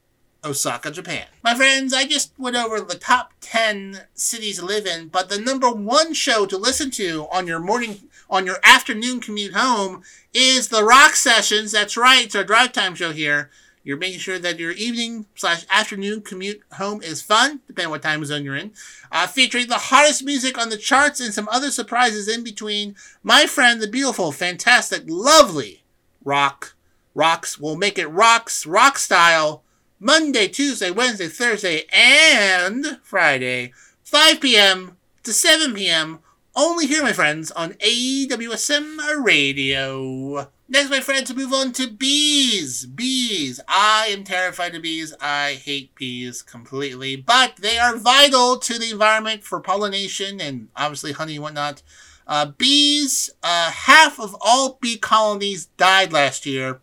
Osaka, 0.49 0.91
Japan. 0.91 1.27
My 1.45 1.55
friends, 1.55 1.93
I 1.93 2.07
just 2.07 2.33
went 2.39 2.57
over 2.57 2.81
the 2.81 2.97
top 2.99 3.33
10 3.41 4.01
cities 4.15 4.59
to 4.59 4.65
live 4.65 4.87
in, 4.87 5.09
but 5.09 5.29
the 5.29 5.39
number 5.39 5.71
one 5.71 6.15
show 6.15 6.47
to 6.47 6.57
listen 6.57 6.91
to 6.93 7.27
on 7.31 7.47
your 7.47 7.61
morning, 7.61 8.01
on 8.31 8.47
your 8.47 8.59
afternoon 8.65 9.21
commute 9.21 9.55
home 9.55 10.03
is 10.33 10.69
the 10.69 10.85
Rock 10.85 11.15
Sessions. 11.15 11.73
That's 11.73 11.97
right, 11.97 12.25
it's 12.25 12.35
our 12.35 12.45
drive 12.45 12.73
time 12.73 12.95
show 12.95 13.13
here. 13.13 13.51
You're 13.85 13.97
making 13.97 14.19
sure 14.19 14.39
that 14.39 14.59
your 14.59 14.73
evening 14.73 15.27
slash 15.35 15.65
afternoon 15.71 16.23
commute 16.23 16.63
home 16.75 17.03
is 17.03 17.23
fun, 17.23 17.61
depending 17.67 17.91
what 17.91 18.03
time 18.03 18.25
zone 18.25 18.45
you're 18.45 18.57
in. 18.57 18.73
Uh, 19.11 19.27
featuring 19.27 19.69
the 19.69 19.75
hottest 19.75 20.25
music 20.25 20.59
on 20.59 20.69
the 20.69 20.77
charts 20.77 21.21
and 21.21 21.33
some 21.33 21.49
other 21.51 21.71
surprises 21.71 22.29
in 22.29 22.45
between. 22.45 22.97
My 23.23 23.47
friend, 23.47 23.81
the 23.81 23.89
beautiful, 23.89 24.33
fantastic, 24.33 25.05
lovely 25.07 25.85
Rock. 26.25 26.75
Rocks 27.15 27.59
will 27.59 27.77
make 27.77 27.99
it 27.99 28.07
rocks, 28.07 28.67
rock 28.67 28.99
style, 28.99 29.63
Monday, 30.01 30.47
Tuesday, 30.47 30.91
Wednesday, 30.91 31.27
Thursday, 31.27 31.85
and 31.93 33.01
Friday, 33.03 33.73
5 34.05 34.41
p.m. 34.41 34.97
to 35.25 35.33
7 35.33 35.75
p.m. 35.75 36.21
Only 36.55 36.87
here, 36.87 37.03
my 37.03 37.13
friends, 37.13 37.51
on 37.51 37.73
AWSM 37.75 39.25
Radio. 39.25 40.49
Next, 40.69 40.91
my 40.91 41.01
friends, 41.01 41.35
move 41.35 41.53
on 41.53 41.73
to 41.73 41.89
bees. 41.89 42.87
Bees. 42.87 43.59
I 43.67 44.09
am 44.11 44.23
terrified 44.23 44.75
of 44.75 44.83
bees. 44.83 45.15
I 45.21 45.55
hate 45.55 45.95
bees 45.95 46.43
completely, 46.43 47.17
but 47.17 47.57
they 47.57 47.79
are 47.79 47.97
vital 47.97 48.59
to 48.59 48.79
the 48.79 48.91
environment 48.91 49.43
for 49.43 49.61
pollination 49.61 50.41
and 50.41 50.69
obviously 50.77 51.13
honey 51.13 51.35
and 51.35 51.43
whatnot. 51.43 51.83
Uh, 52.27 52.47
bees, 52.47 53.31
uh, 53.43 53.71
half 53.71 54.21
of 54.21 54.37
all 54.41 54.79
bee 54.81 54.99
colonies 54.99 55.67
died 55.79 56.13
last 56.13 56.45
year, 56.45 56.81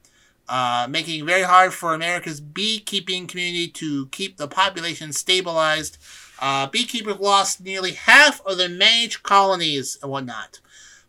uh, 0.47 0.87
making 0.89 1.21
it 1.21 1.25
very 1.25 1.43
hard 1.43 1.73
for 1.73 1.93
America's 1.93 2.39
beekeeping 2.39 3.27
community 3.27 3.67
to 3.67 4.07
keep 4.07 4.37
the 4.37 4.47
population 4.47 5.11
stabilized. 5.11 5.97
uh, 6.39 6.67
beekeepers 6.67 7.19
lost 7.19 7.61
nearly 7.61 7.93
half 7.93 8.45
of 8.45 8.57
their 8.57 8.69
managed 8.69 9.23
colonies 9.23 9.97
and 10.01 10.11
whatnot. 10.11 10.59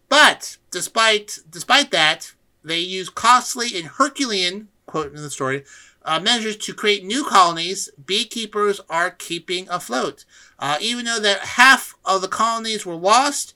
But 0.09 0.57
despite 0.71 1.41
despite 1.51 1.91
that, 1.91 2.33
they 2.65 2.79
used 2.79 3.15
costly 3.15 3.77
and 3.77 3.87
Herculean, 3.87 4.69
quote 4.87 5.15
in 5.15 5.23
the 5.23 5.31
story, 5.31 5.65
uh, 6.05 6.21
measures 6.21 6.57
to 6.59 6.75
create 6.75 7.05
new 7.05 7.25
colonies. 7.25 7.91
Beekeepers 8.05 8.81
are 8.89 9.11
keeping 9.11 9.69
afloat. 9.69 10.25
Uh, 10.59 10.79
even 10.81 11.05
though 11.05 11.21
that 11.21 11.41
half 11.41 11.97
of 12.05 12.23
the 12.23 12.29
colonies 12.29 12.87
were 12.87 12.95
lost, 12.95 13.55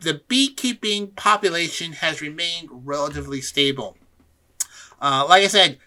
the 0.00 0.20
beekeeping 0.28 1.08
population 1.08 1.92
has 1.92 2.20
remained 2.20 2.68
relatively 2.70 3.40
stable. 3.40 3.96
Uh, 5.00 5.26
like 5.28 5.44
I 5.44 5.48
said, 5.48 5.78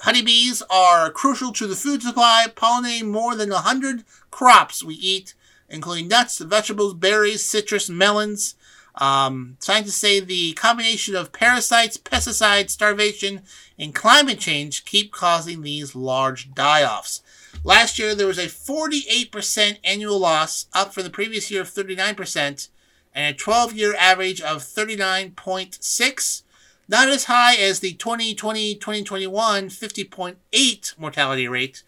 honeybees 0.00 0.62
are 0.70 1.10
crucial 1.10 1.52
to 1.52 1.66
the 1.66 1.76
food 1.76 2.02
supply, 2.02 2.46
pollinating 2.54 3.08
more 3.08 3.34
than 3.34 3.50
100 3.50 4.04
crops 4.30 4.82
we 4.82 4.94
eat, 4.94 5.34
including 5.68 6.08
nuts, 6.08 6.38
vegetables, 6.38 6.94
berries, 6.94 7.44
citrus, 7.44 7.88
melons. 7.88 8.54
Um, 8.96 9.56
scientists 9.60 9.96
say 9.96 10.18
the 10.18 10.54
combination 10.54 11.14
of 11.14 11.32
parasites, 11.32 11.96
pesticides, 11.96 12.70
starvation, 12.70 13.42
and 13.78 13.94
climate 13.94 14.40
change 14.40 14.84
keep 14.84 15.12
causing 15.12 15.62
these 15.62 15.94
large 15.94 16.52
die 16.52 16.84
offs. 16.84 17.22
Last 17.64 17.98
year, 17.98 18.14
there 18.14 18.26
was 18.26 18.38
a 18.38 18.46
48% 18.46 19.78
annual 19.84 20.18
loss, 20.18 20.66
up 20.72 20.92
from 20.94 21.04
the 21.04 21.10
previous 21.10 21.50
year 21.50 21.62
of 21.62 21.68
39%, 21.68 22.68
and 23.14 23.34
a 23.34 23.38
12 23.38 23.72
year 23.74 23.94
average 23.98 24.40
of 24.40 24.62
39.6, 24.62 26.42
not 26.88 27.08
as 27.08 27.24
high 27.24 27.54
as 27.54 27.80
the 27.80 27.92
2020 27.92 28.74
2021 28.76 29.68
50.8 29.68 30.98
mortality 30.98 31.46
rate 31.46 31.82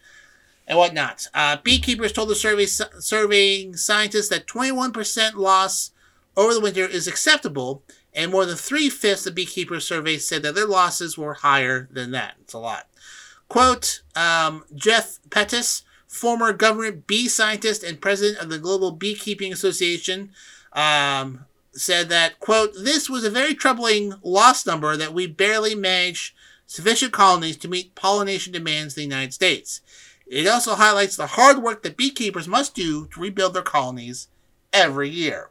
and 0.70 0.78
whatnot. 0.78 1.26
Uh, 1.34 1.57
beekeepers 1.62 2.12
told 2.12 2.28
the 2.28 2.34
survey, 2.34 2.64
surveying 2.64 3.76
scientists 3.76 4.28
that 4.28 4.46
21% 4.46 5.34
loss 5.34 5.90
over 6.36 6.55
the 6.55 6.61
winter 6.61 6.86
is 6.86 7.09
acceptable, 7.09 7.82
and 8.14 8.30
more 8.30 8.46
than 8.46 8.57
three 8.57 8.88
fifths 8.88 9.26
of 9.26 9.34
beekeepers 9.34 9.86
surveyed 9.86 10.22
said 10.22 10.42
that 10.42 10.55
their 10.55 10.66
losses 10.66 11.18
were 11.18 11.34
higher 11.34 11.88
than 11.90 12.12
that. 12.12 12.34
It's 12.40 12.55
a 12.55 12.59
lot. 12.59 12.86
Quote 13.48 14.03
um, 14.14 14.64
Jeff 14.72 15.18
Pettis, 15.28 15.82
former 16.07 16.53
government 16.53 17.09
bee 17.09 17.28
scientist 17.28 17.82
and 17.82 18.01
president 18.01 18.38
of 18.40 18.48
the 18.48 18.59
Global 18.59 18.92
Beekeeping 18.92 19.53
Association, 19.53 20.30
um, 20.72 21.46
said 21.73 22.09
that, 22.09 22.41
quote, 22.41 22.75
this 22.75 23.09
was 23.09 23.25
a 23.25 23.31
very 23.31 23.55
troubling 23.55 24.14
loss 24.23 24.66
number 24.66 24.97
that 24.97 25.14
we 25.14 25.27
barely 25.27 25.75
managed 25.75 26.35
sufficient 26.66 27.12
colonies 27.12 27.57
to 27.57 27.68
meet 27.68 27.95
pollination 27.95 28.53
demands 28.53 28.97
in 28.97 29.01
the 29.01 29.14
United 29.14 29.33
States. 29.33 29.81
It 30.27 30.47
also 30.47 30.77
highlights 30.77 31.16
the 31.16 31.27
hard 31.27 31.62
work 31.62 31.83
that 31.83 31.97
beekeepers 31.97 32.47
must 32.47 32.75
do 32.75 33.07
to 33.09 33.21
rebuild 33.21 33.55
their 33.55 33.62
colonies 33.62 34.29
every 34.73 35.09
year. 35.09 35.51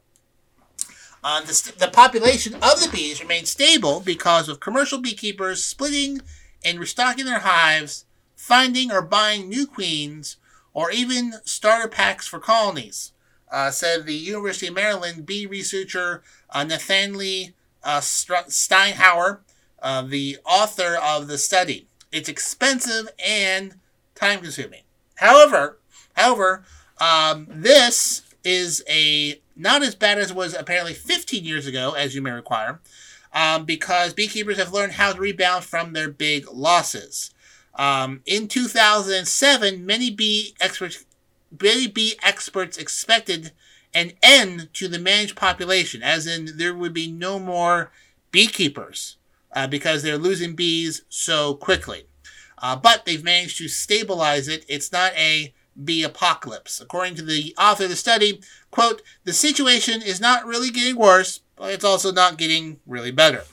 Uh, 1.21 1.41
the, 1.41 1.73
the 1.77 1.89
population 1.89 2.53
of 2.55 2.81
the 2.81 2.89
bees 2.91 3.21
remained 3.21 3.47
stable 3.47 3.99
because 3.99 4.47
of 4.47 4.61
commercial 4.61 4.99
beekeepers 4.99 5.63
splitting 5.63 6.21
and 6.63 6.79
restocking 6.79 7.25
their 7.25 7.39
hives, 7.39 8.05
finding 8.35 8.89
or 8.89 9.01
buying 9.01 9.49
new 9.49 9.67
queens, 9.67 10.37
or 10.73 10.91
even 10.91 11.33
starter 11.43 11.89
packs 11.89 12.25
for 12.25 12.39
colonies, 12.39 13.11
uh, 13.51 13.71
said 13.71 14.05
the 14.05 14.13
University 14.13 14.67
of 14.67 14.75
Maryland 14.75 15.25
bee 15.25 15.45
researcher 15.45 16.21
uh, 16.49 16.63
Nathaniel 16.63 17.49
uh, 17.83 17.99
Steinhauer, 17.99 19.39
uh, 19.81 20.01
the 20.01 20.37
author 20.45 20.97
of 21.01 21.27
the 21.27 21.37
study. 21.37 21.87
It's 22.11 22.29
expensive 22.29 23.09
and 23.23 23.75
time 24.15 24.41
consuming. 24.41 24.83
However, 25.15 25.79
however, 26.13 26.63
um, 26.99 27.47
this 27.49 28.23
is 28.43 28.83
a 28.89 29.41
not 29.55 29.83
as 29.83 29.93
bad 29.95 30.17
as 30.17 30.31
it 30.31 30.35
was 30.35 30.53
apparently 30.53 30.93
15 30.93 31.43
years 31.43 31.67
ago, 31.67 31.91
as 31.91 32.15
you 32.15 32.21
may 32.21 32.31
require, 32.31 32.79
um, 33.33 33.65
because 33.65 34.13
beekeepers 34.13 34.57
have 34.57 34.73
learned 34.73 34.93
how 34.93 35.11
to 35.11 35.19
rebound 35.19 35.65
from 35.65 35.93
their 35.93 36.09
big 36.09 36.49
losses. 36.51 37.31
Um, 37.75 38.21
in 38.25 38.47
2007, 38.47 39.85
many 39.85 40.09
bee 40.09 40.55
experts, 40.59 41.05
many 41.61 41.87
bee 41.87 42.15
experts 42.23 42.77
expected 42.77 43.51
an 43.93 44.13
end 44.21 44.69
to 44.73 44.87
the 44.87 44.99
managed 44.99 45.35
population, 45.35 46.03
as 46.03 46.27
in 46.27 46.57
there 46.57 46.75
would 46.75 46.93
be 46.93 47.11
no 47.11 47.39
more 47.39 47.91
beekeepers 48.31 49.17
uh, 49.53 49.67
because 49.67 50.03
they're 50.03 50.17
losing 50.17 50.55
bees 50.55 51.03
so 51.09 51.55
quickly. 51.55 52.03
Uh, 52.61 52.75
but 52.75 53.05
they've 53.05 53.23
managed 53.23 53.57
to 53.57 53.67
stabilize 53.67 54.47
it. 54.47 54.65
It's 54.67 54.91
not 54.91 55.13
a 55.13 55.53
bee 55.81 56.03
apocalypse. 56.03 56.81
According 56.81 57.15
to 57.15 57.21
the 57.23 57.55
author 57.57 57.85
of 57.85 57.89
the 57.89 57.95
study, 57.95 58.41
quote, 58.69 59.01
the 59.23 59.33
situation 59.33 60.01
is 60.01 60.19
not 60.19 60.45
really 60.45 60.69
getting 60.69 60.97
worse, 60.97 61.41
but 61.55 61.73
it's 61.73 61.85
also 61.85 62.11
not 62.11 62.37
getting 62.37 62.79
really 62.85 63.11
better. 63.11 63.43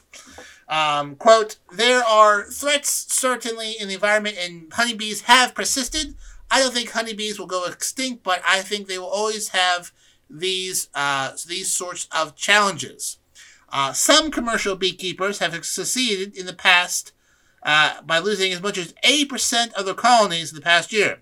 Um, 0.68 1.14
quote, 1.14 1.56
there 1.72 2.02
are 2.02 2.50
threats 2.50 3.06
certainly 3.12 3.76
in 3.78 3.88
the 3.88 3.94
environment 3.94 4.36
and 4.40 4.72
honeybees 4.72 5.22
have 5.22 5.54
persisted. 5.54 6.16
I 6.50 6.60
don't 6.60 6.72
think 6.72 6.90
honeybees 6.90 7.38
will 7.38 7.46
go 7.46 7.66
extinct, 7.66 8.22
but 8.22 8.40
I 8.46 8.60
think 8.62 8.86
they 8.86 8.98
will 8.98 9.06
always 9.06 9.48
have 9.48 9.92
these, 10.30 10.88
uh, 10.94 11.32
these 11.46 11.72
sorts 11.72 12.08
of 12.12 12.36
challenges. 12.36 13.18
Uh, 13.68 13.92
some 13.92 14.30
commercial 14.30 14.76
beekeepers 14.76 15.38
have 15.40 15.64
succeeded 15.64 16.36
in 16.36 16.46
the 16.46 16.52
past 16.52 17.12
uh, 17.62 18.00
by 18.02 18.18
losing 18.18 18.52
as 18.52 18.62
much 18.62 18.78
as 18.78 18.94
80% 19.04 19.72
of 19.72 19.86
their 19.86 19.94
colonies 19.94 20.50
in 20.50 20.56
the 20.56 20.62
past 20.62 20.92
year. 20.92 21.18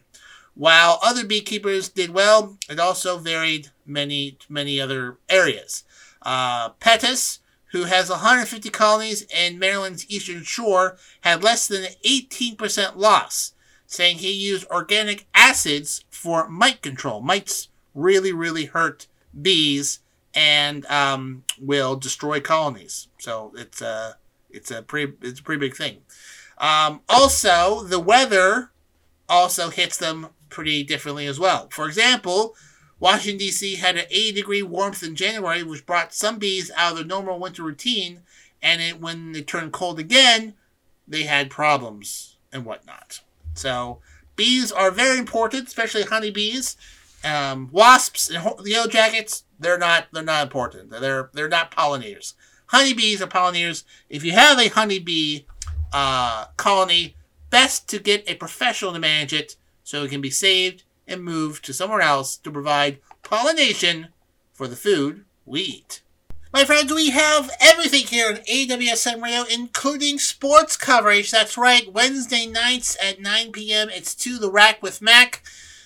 While 0.55 1.01
other 1.03 1.25
beekeepers 1.25 1.89
did 1.89 2.11
well, 2.11 2.59
it 2.69 2.79
also 2.79 3.19
varied 3.19 3.71
many, 3.87 4.39
many 4.49 4.81
other 4.81 5.19
areas. 5.29 5.85
Uh, 6.23 6.71
Pettis, 6.71 7.41
who 7.73 7.85
has 7.85 8.09
150 8.09 8.71
colonies 8.71 9.23
in 9.23 9.59
Maryland's 9.59 10.09
eastern 10.09 10.45
shore, 10.45 10.97
had 11.23 11.43
less 11.43 11.67
than 11.67 11.87
18% 12.07 12.97
loss, 12.97 13.54
saying 13.95 14.19
he 14.19 14.33
used 14.33 14.67
organic 14.71 15.27
acids 15.35 16.05
for 16.11 16.49
mite 16.49 16.83
control. 16.83 17.21
Mites 17.21 17.69
really, 17.95 18.33
really 18.33 18.67
hurt 18.67 19.07
bees 19.41 20.01
and 20.35 20.85
um, 20.87 21.45
will 21.61 21.95
destroy 21.97 22.41
colonies. 22.41 23.09
So 23.19 23.53
it's 23.57 23.81
a 23.81 24.17
it's 24.51 24.71
a 24.71 24.83
pretty 24.83 25.13
it's 25.23 25.41
a 25.41 25.43
pretty 25.43 25.61
big 25.61 25.77
thing. 25.77 25.99
Um, 26.59 27.01
also, 27.09 27.83
the 27.83 28.01
weather 28.01 28.71
also 29.29 29.71
hits 29.71 29.97
them 29.97 30.29
pretty 30.49 30.83
differently 30.83 31.27
as 31.27 31.39
well. 31.39 31.69
For 31.71 31.87
example, 31.87 32.55
Washington, 33.01 33.39
D.C. 33.39 33.77
had 33.77 33.97
an 33.97 34.07
80 34.11 34.33
degree 34.33 34.63
warmth 34.63 35.03
in 35.03 35.17
January, 35.17 35.63
which 35.63 35.87
brought 35.87 36.15
some 36.15 36.39
bees 36.39 36.71
out 36.77 36.93
of 36.93 36.99
their 36.99 37.07
normal 37.07 37.39
winter 37.39 37.63
routine, 37.63 38.21
and 38.63 38.81
it, 38.81 39.01
when 39.01 39.33
they 39.33 39.43
turned 39.43 39.73
cold 39.73 39.99
again, 39.99 40.55
they 41.07 41.25
had 41.25 41.51
problems 41.51 42.37
and 42.53 42.65
whatnot. 42.65 43.21
So, 43.55 44.01
bees 44.37 44.73
are 44.73 44.91
very 44.91 45.19
important, 45.19 45.69
especially 45.69 46.03
honeybees. 46.03 46.77
Um, 47.25 47.71
wasps 47.73 48.29
and 48.29 48.45
yellow 48.67 48.87
jackets, 48.87 49.45
they're 49.59 49.79
not 49.79 50.09
they're 50.13 50.23
not 50.23 50.43
important. 50.43 50.91
They're 50.91 51.31
they're 51.33 51.49
not 51.49 51.71
pollinators. 51.71 52.35
Honeybees 52.67 53.23
are 53.23 53.27
pollinators. 53.27 53.85
If 54.09 54.25
you 54.25 54.33
have 54.33 54.59
a 54.59 54.69
honeybee 54.69 55.45
uh, 55.93 56.47
colony, 56.57 57.17
best 57.51 57.89
to 57.89 57.99
get 57.99 58.29
a 58.29 58.35
professional 58.35 58.93
to 58.93 58.99
manage 58.99 59.33
it 59.33 59.57
so 59.85 60.03
it 60.03 60.11
can 60.11 60.21
be 60.21 60.31
saved 60.31 60.83
and 61.07 61.23
moved 61.23 61.65
to 61.65 61.73
somewhere 61.73 62.01
else 62.01 62.37
to 62.39 62.51
provide 62.51 62.99
pollination 63.23 64.09
for 64.53 64.67
the 64.67 64.77
food 64.77 65.25
we 65.47 65.61
eat. 65.61 66.03
My 66.55 66.65
friends, 66.65 66.95
we 66.95 67.11
have 67.11 67.51
everything 67.61 68.07
here 68.07 68.29
on 68.29 68.37
AWSM 68.37 69.21
Radio, 69.21 69.43
including 69.53 70.21
sports 70.21 70.77
coverage. 70.77 71.33
That's 71.33 71.59
right, 71.59 71.93
Wednesday 71.93 72.47
nights 72.47 72.97
at 73.03 73.21
9 73.21 73.51
p.m. 73.51 73.89
It's 73.91 74.15
To 74.15 74.39
the 74.39 74.53
Rack 74.53 74.81
with 74.81 75.03
Mac. 75.03 75.43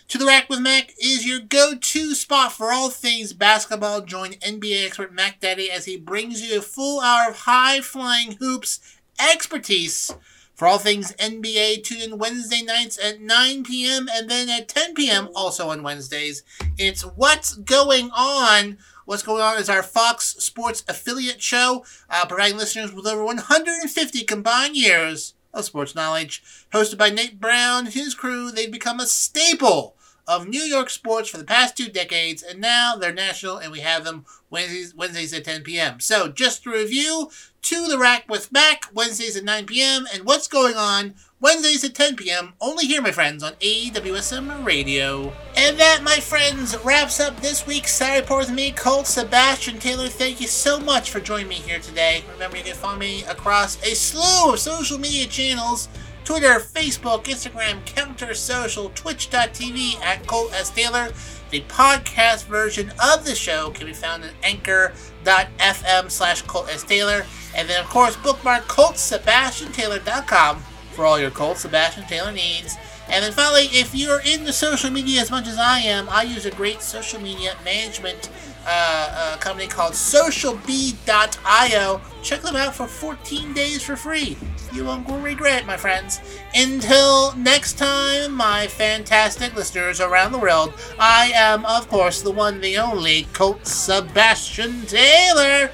To 0.09 0.19
the 0.19 0.27
Rack 0.27 0.51
with 0.51 0.61
Mac 0.61 0.93
is 1.03 1.27
your 1.27 1.41
go 1.41 1.73
to 1.75 2.14
spot 2.14 2.53
for 2.53 2.71
all 2.71 2.91
things 2.91 3.33
basketball. 3.33 4.03
Join 4.03 4.33
NBA 4.33 4.85
expert 4.85 5.11
Mac 5.11 5.41
Daddy 5.41 5.71
as 5.71 5.87
he 5.87 5.97
brings 5.97 6.43
you 6.43 6.59
a 6.59 6.61
full 6.61 7.01
hour 7.01 7.31
of 7.31 7.37
high 7.37 7.81
flying 7.81 8.33
hoops 8.33 8.79
expertise 9.19 10.12
for 10.59 10.66
all 10.66 10.79
things 10.79 11.12
NBA, 11.12 11.85
tune 11.85 12.03
in 12.03 12.19
Wednesday 12.19 12.62
nights 12.62 12.99
at 13.03 13.21
9 13.21 13.62
p.m. 13.62 14.09
and 14.12 14.29
then 14.29 14.49
at 14.49 14.66
10 14.66 14.95
p.m. 14.95 15.29
also 15.37 15.71
on 15.71 15.85
Wednesdays. 15.85 16.43
It's 16.77 17.03
What's 17.03 17.55
Going 17.55 18.11
On. 18.11 18.77
What's 19.09 19.23
Going 19.23 19.41
On 19.41 19.57
is 19.57 19.71
our 19.71 19.83
Fox 19.83 20.37
Sports 20.37 20.85
affiliate 20.87 21.41
show, 21.41 21.83
uh, 22.11 22.27
providing 22.27 22.59
listeners 22.59 22.93
with 22.93 23.07
over 23.07 23.25
150 23.25 24.23
combined 24.25 24.77
years 24.77 25.33
of 25.55 25.65
sports 25.65 25.95
knowledge. 25.95 26.43
Hosted 26.75 26.99
by 26.99 27.09
Nate 27.09 27.41
Brown 27.41 27.87
and 27.87 27.95
his 27.95 28.15
crew, 28.15 28.51
they've 28.51 28.71
become 28.71 29.01
a 29.01 29.07
staple 29.07 29.97
of 30.27 30.47
New 30.47 30.61
York 30.61 30.91
sports 30.91 31.31
for 31.31 31.39
the 31.39 31.45
past 31.45 31.75
two 31.75 31.89
decades, 31.89 32.43
and 32.43 32.61
now 32.61 32.97
they're 32.97 33.15
national, 33.15 33.57
and 33.57 33.73
we 33.73 33.81
have 33.81 34.05
them 34.05 34.27
Wednesdays, 34.51 34.95
Wednesdays 34.95 35.33
at 35.33 35.47
10 35.47 35.63
p.m. 35.63 36.01
So, 36.01 36.29
just 36.29 36.65
to 36.65 36.71
review, 36.71 37.31
To 37.63 37.87
the 37.87 37.97
Rack 37.97 38.29
with 38.29 38.53
Mac, 38.53 38.91
Wednesdays 38.93 39.39
at 39.39 39.45
9 39.45 39.65
p.m., 39.65 40.07
and 40.13 40.27
What's 40.27 40.49
Going 40.49 40.77
On, 40.77 41.15
Wednesdays 41.41 41.84
at 41.84 41.95
10 41.95 42.16
p.m., 42.16 42.55
only 42.61 42.84
here, 42.84 43.01
my 43.01 43.12
friends, 43.12 43.45
on 43.45 43.53
AWSM 43.53 44.64
Radio. 44.64 45.32
And 45.57 45.78
that, 45.78 46.03
my 46.03 46.16
friends, 46.16 46.76
wraps 46.84 47.20
up 47.20 47.41
this 47.41 47.64
week's 47.64 47.95
Saturday 47.95 48.22
Report 48.22 48.47
with 48.47 48.57
me, 48.57 48.72
Colt 48.72 49.07
Sebastian 49.07 49.78
Taylor. 49.78 50.09
Thank 50.09 50.41
you 50.41 50.49
so 50.49 50.80
much 50.80 51.12
for 51.12 51.20
joining 51.20 51.47
me 51.47 51.55
here 51.55 51.78
today. 51.78 52.24
Remember, 52.32 52.57
you 52.57 52.64
can 52.64 52.74
find 52.74 52.99
me 52.99 53.22
across 53.24 53.80
a 53.84 53.95
slew 53.95 54.53
of 54.53 54.59
social 54.59 54.99
media 54.99 55.28
channels 55.28 55.89
Twitter, 56.24 56.59
Facebook, 56.59 57.22
Instagram, 57.24 57.86
Counter 57.86 58.34
Social, 58.34 58.91
Twitch.tv 58.97 59.95
at 60.03 60.26
Colt 60.26 60.53
S. 60.53 60.70
Taylor. 60.70 61.12
The 61.51 61.61
podcast 61.68 62.47
version 62.47 62.93
of 63.01 63.24
the 63.24 63.36
show 63.36 63.70
can 63.70 63.86
be 63.86 63.93
found 63.93 64.24
at 64.24 64.32
anchor.fm 64.43 66.11
slash 66.11 66.43
Colt 66.43 66.68
S. 66.68 66.82
Taylor. 66.82 67.24
And 67.55 67.68
then, 67.68 67.80
of 67.80 67.89
course, 67.89 68.16
bookmark 68.16 68.64
ColtSebastianTaylor.com 68.64 70.64
for 70.99 71.07
all 71.07 71.18
your 71.20 71.30
Colt 71.30 71.59
Sebastian 71.59 72.03
Taylor 72.09 72.32
needs. 72.32 72.76
And 73.09 73.24
then 73.24 73.30
finally, 73.30 73.66
if 73.66 73.94
you're 73.94 74.18
into 74.18 74.53
social 74.53 74.90
media 74.90 75.20
as 75.20 75.30
much 75.30 75.46
as 75.46 75.57
I 75.57 75.78
am, 75.78 76.09
I 76.09 76.24
use 76.24 76.44
a 76.44 76.51
great 76.51 76.82
social 76.82 77.20
media 77.20 77.55
management 77.64 78.28
uh, 78.66 79.14
uh, 79.16 79.36
company 79.36 79.68
called 79.68 79.92
SocialBee.io. 79.92 82.01
Check 82.24 82.42
them 82.42 82.57
out 82.57 82.74
for 82.74 82.88
14 82.88 83.55
days 83.55 83.84
for 83.84 83.94
free. 83.94 84.36
You 84.72 84.86
won't 84.86 85.09
regret, 85.09 85.62
it, 85.62 85.66
my 85.66 85.76
friends. 85.76 86.18
Until 86.53 87.32
next 87.36 87.78
time, 87.78 88.34
my 88.34 88.66
fantastic 88.66 89.55
listeners 89.55 90.01
around 90.01 90.32
the 90.32 90.38
world, 90.38 90.74
I 90.99 91.30
am, 91.32 91.64
of 91.64 91.88
course, 91.88 92.22
the 92.22 92.32
one, 92.32 92.61
the 92.61 92.76
only 92.76 93.28
Colt 93.32 93.68
Sebastian 93.68 94.84
Taylor. 94.86 95.70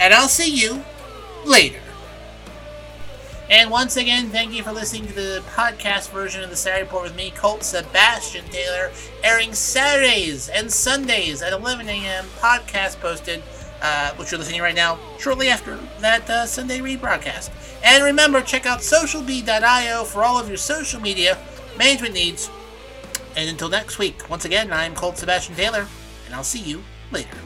And 0.00 0.14
I'll 0.14 0.26
see 0.26 0.56
you 0.56 0.82
later. 1.44 1.83
And 3.54 3.70
once 3.70 3.96
again, 3.96 4.30
thank 4.30 4.52
you 4.52 4.64
for 4.64 4.72
listening 4.72 5.06
to 5.06 5.12
the 5.12 5.40
podcast 5.50 6.10
version 6.10 6.42
of 6.42 6.50
the 6.50 6.56
Saturday 6.56 6.82
Report 6.82 7.04
with 7.04 7.14
me, 7.14 7.30
Colt 7.30 7.62
Sebastian 7.62 8.44
Taylor, 8.46 8.90
airing 9.22 9.52
Saturdays 9.52 10.48
and 10.48 10.72
Sundays 10.72 11.40
at 11.40 11.52
11 11.52 11.88
a.m. 11.88 12.24
Podcast 12.40 12.98
posted, 12.98 13.44
uh, 13.80 14.12
which 14.16 14.32
you're 14.32 14.40
listening 14.40 14.60
right 14.60 14.74
now, 14.74 14.98
shortly 15.20 15.46
after 15.50 15.76
that 16.00 16.28
uh, 16.28 16.46
Sunday 16.46 16.80
rebroadcast. 16.80 17.50
And 17.84 18.02
remember, 18.02 18.40
check 18.40 18.66
out 18.66 18.80
socialbee.io 18.80 20.02
for 20.02 20.24
all 20.24 20.36
of 20.36 20.48
your 20.48 20.56
social 20.56 21.00
media 21.00 21.38
management 21.78 22.14
needs. 22.14 22.50
And 23.36 23.48
until 23.48 23.68
next 23.68 24.00
week, 24.00 24.28
once 24.28 24.44
again, 24.44 24.72
I'm 24.72 24.96
Colt 24.96 25.16
Sebastian 25.16 25.54
Taylor, 25.54 25.86
and 26.26 26.34
I'll 26.34 26.42
see 26.42 26.58
you 26.58 26.82
later. 27.12 27.38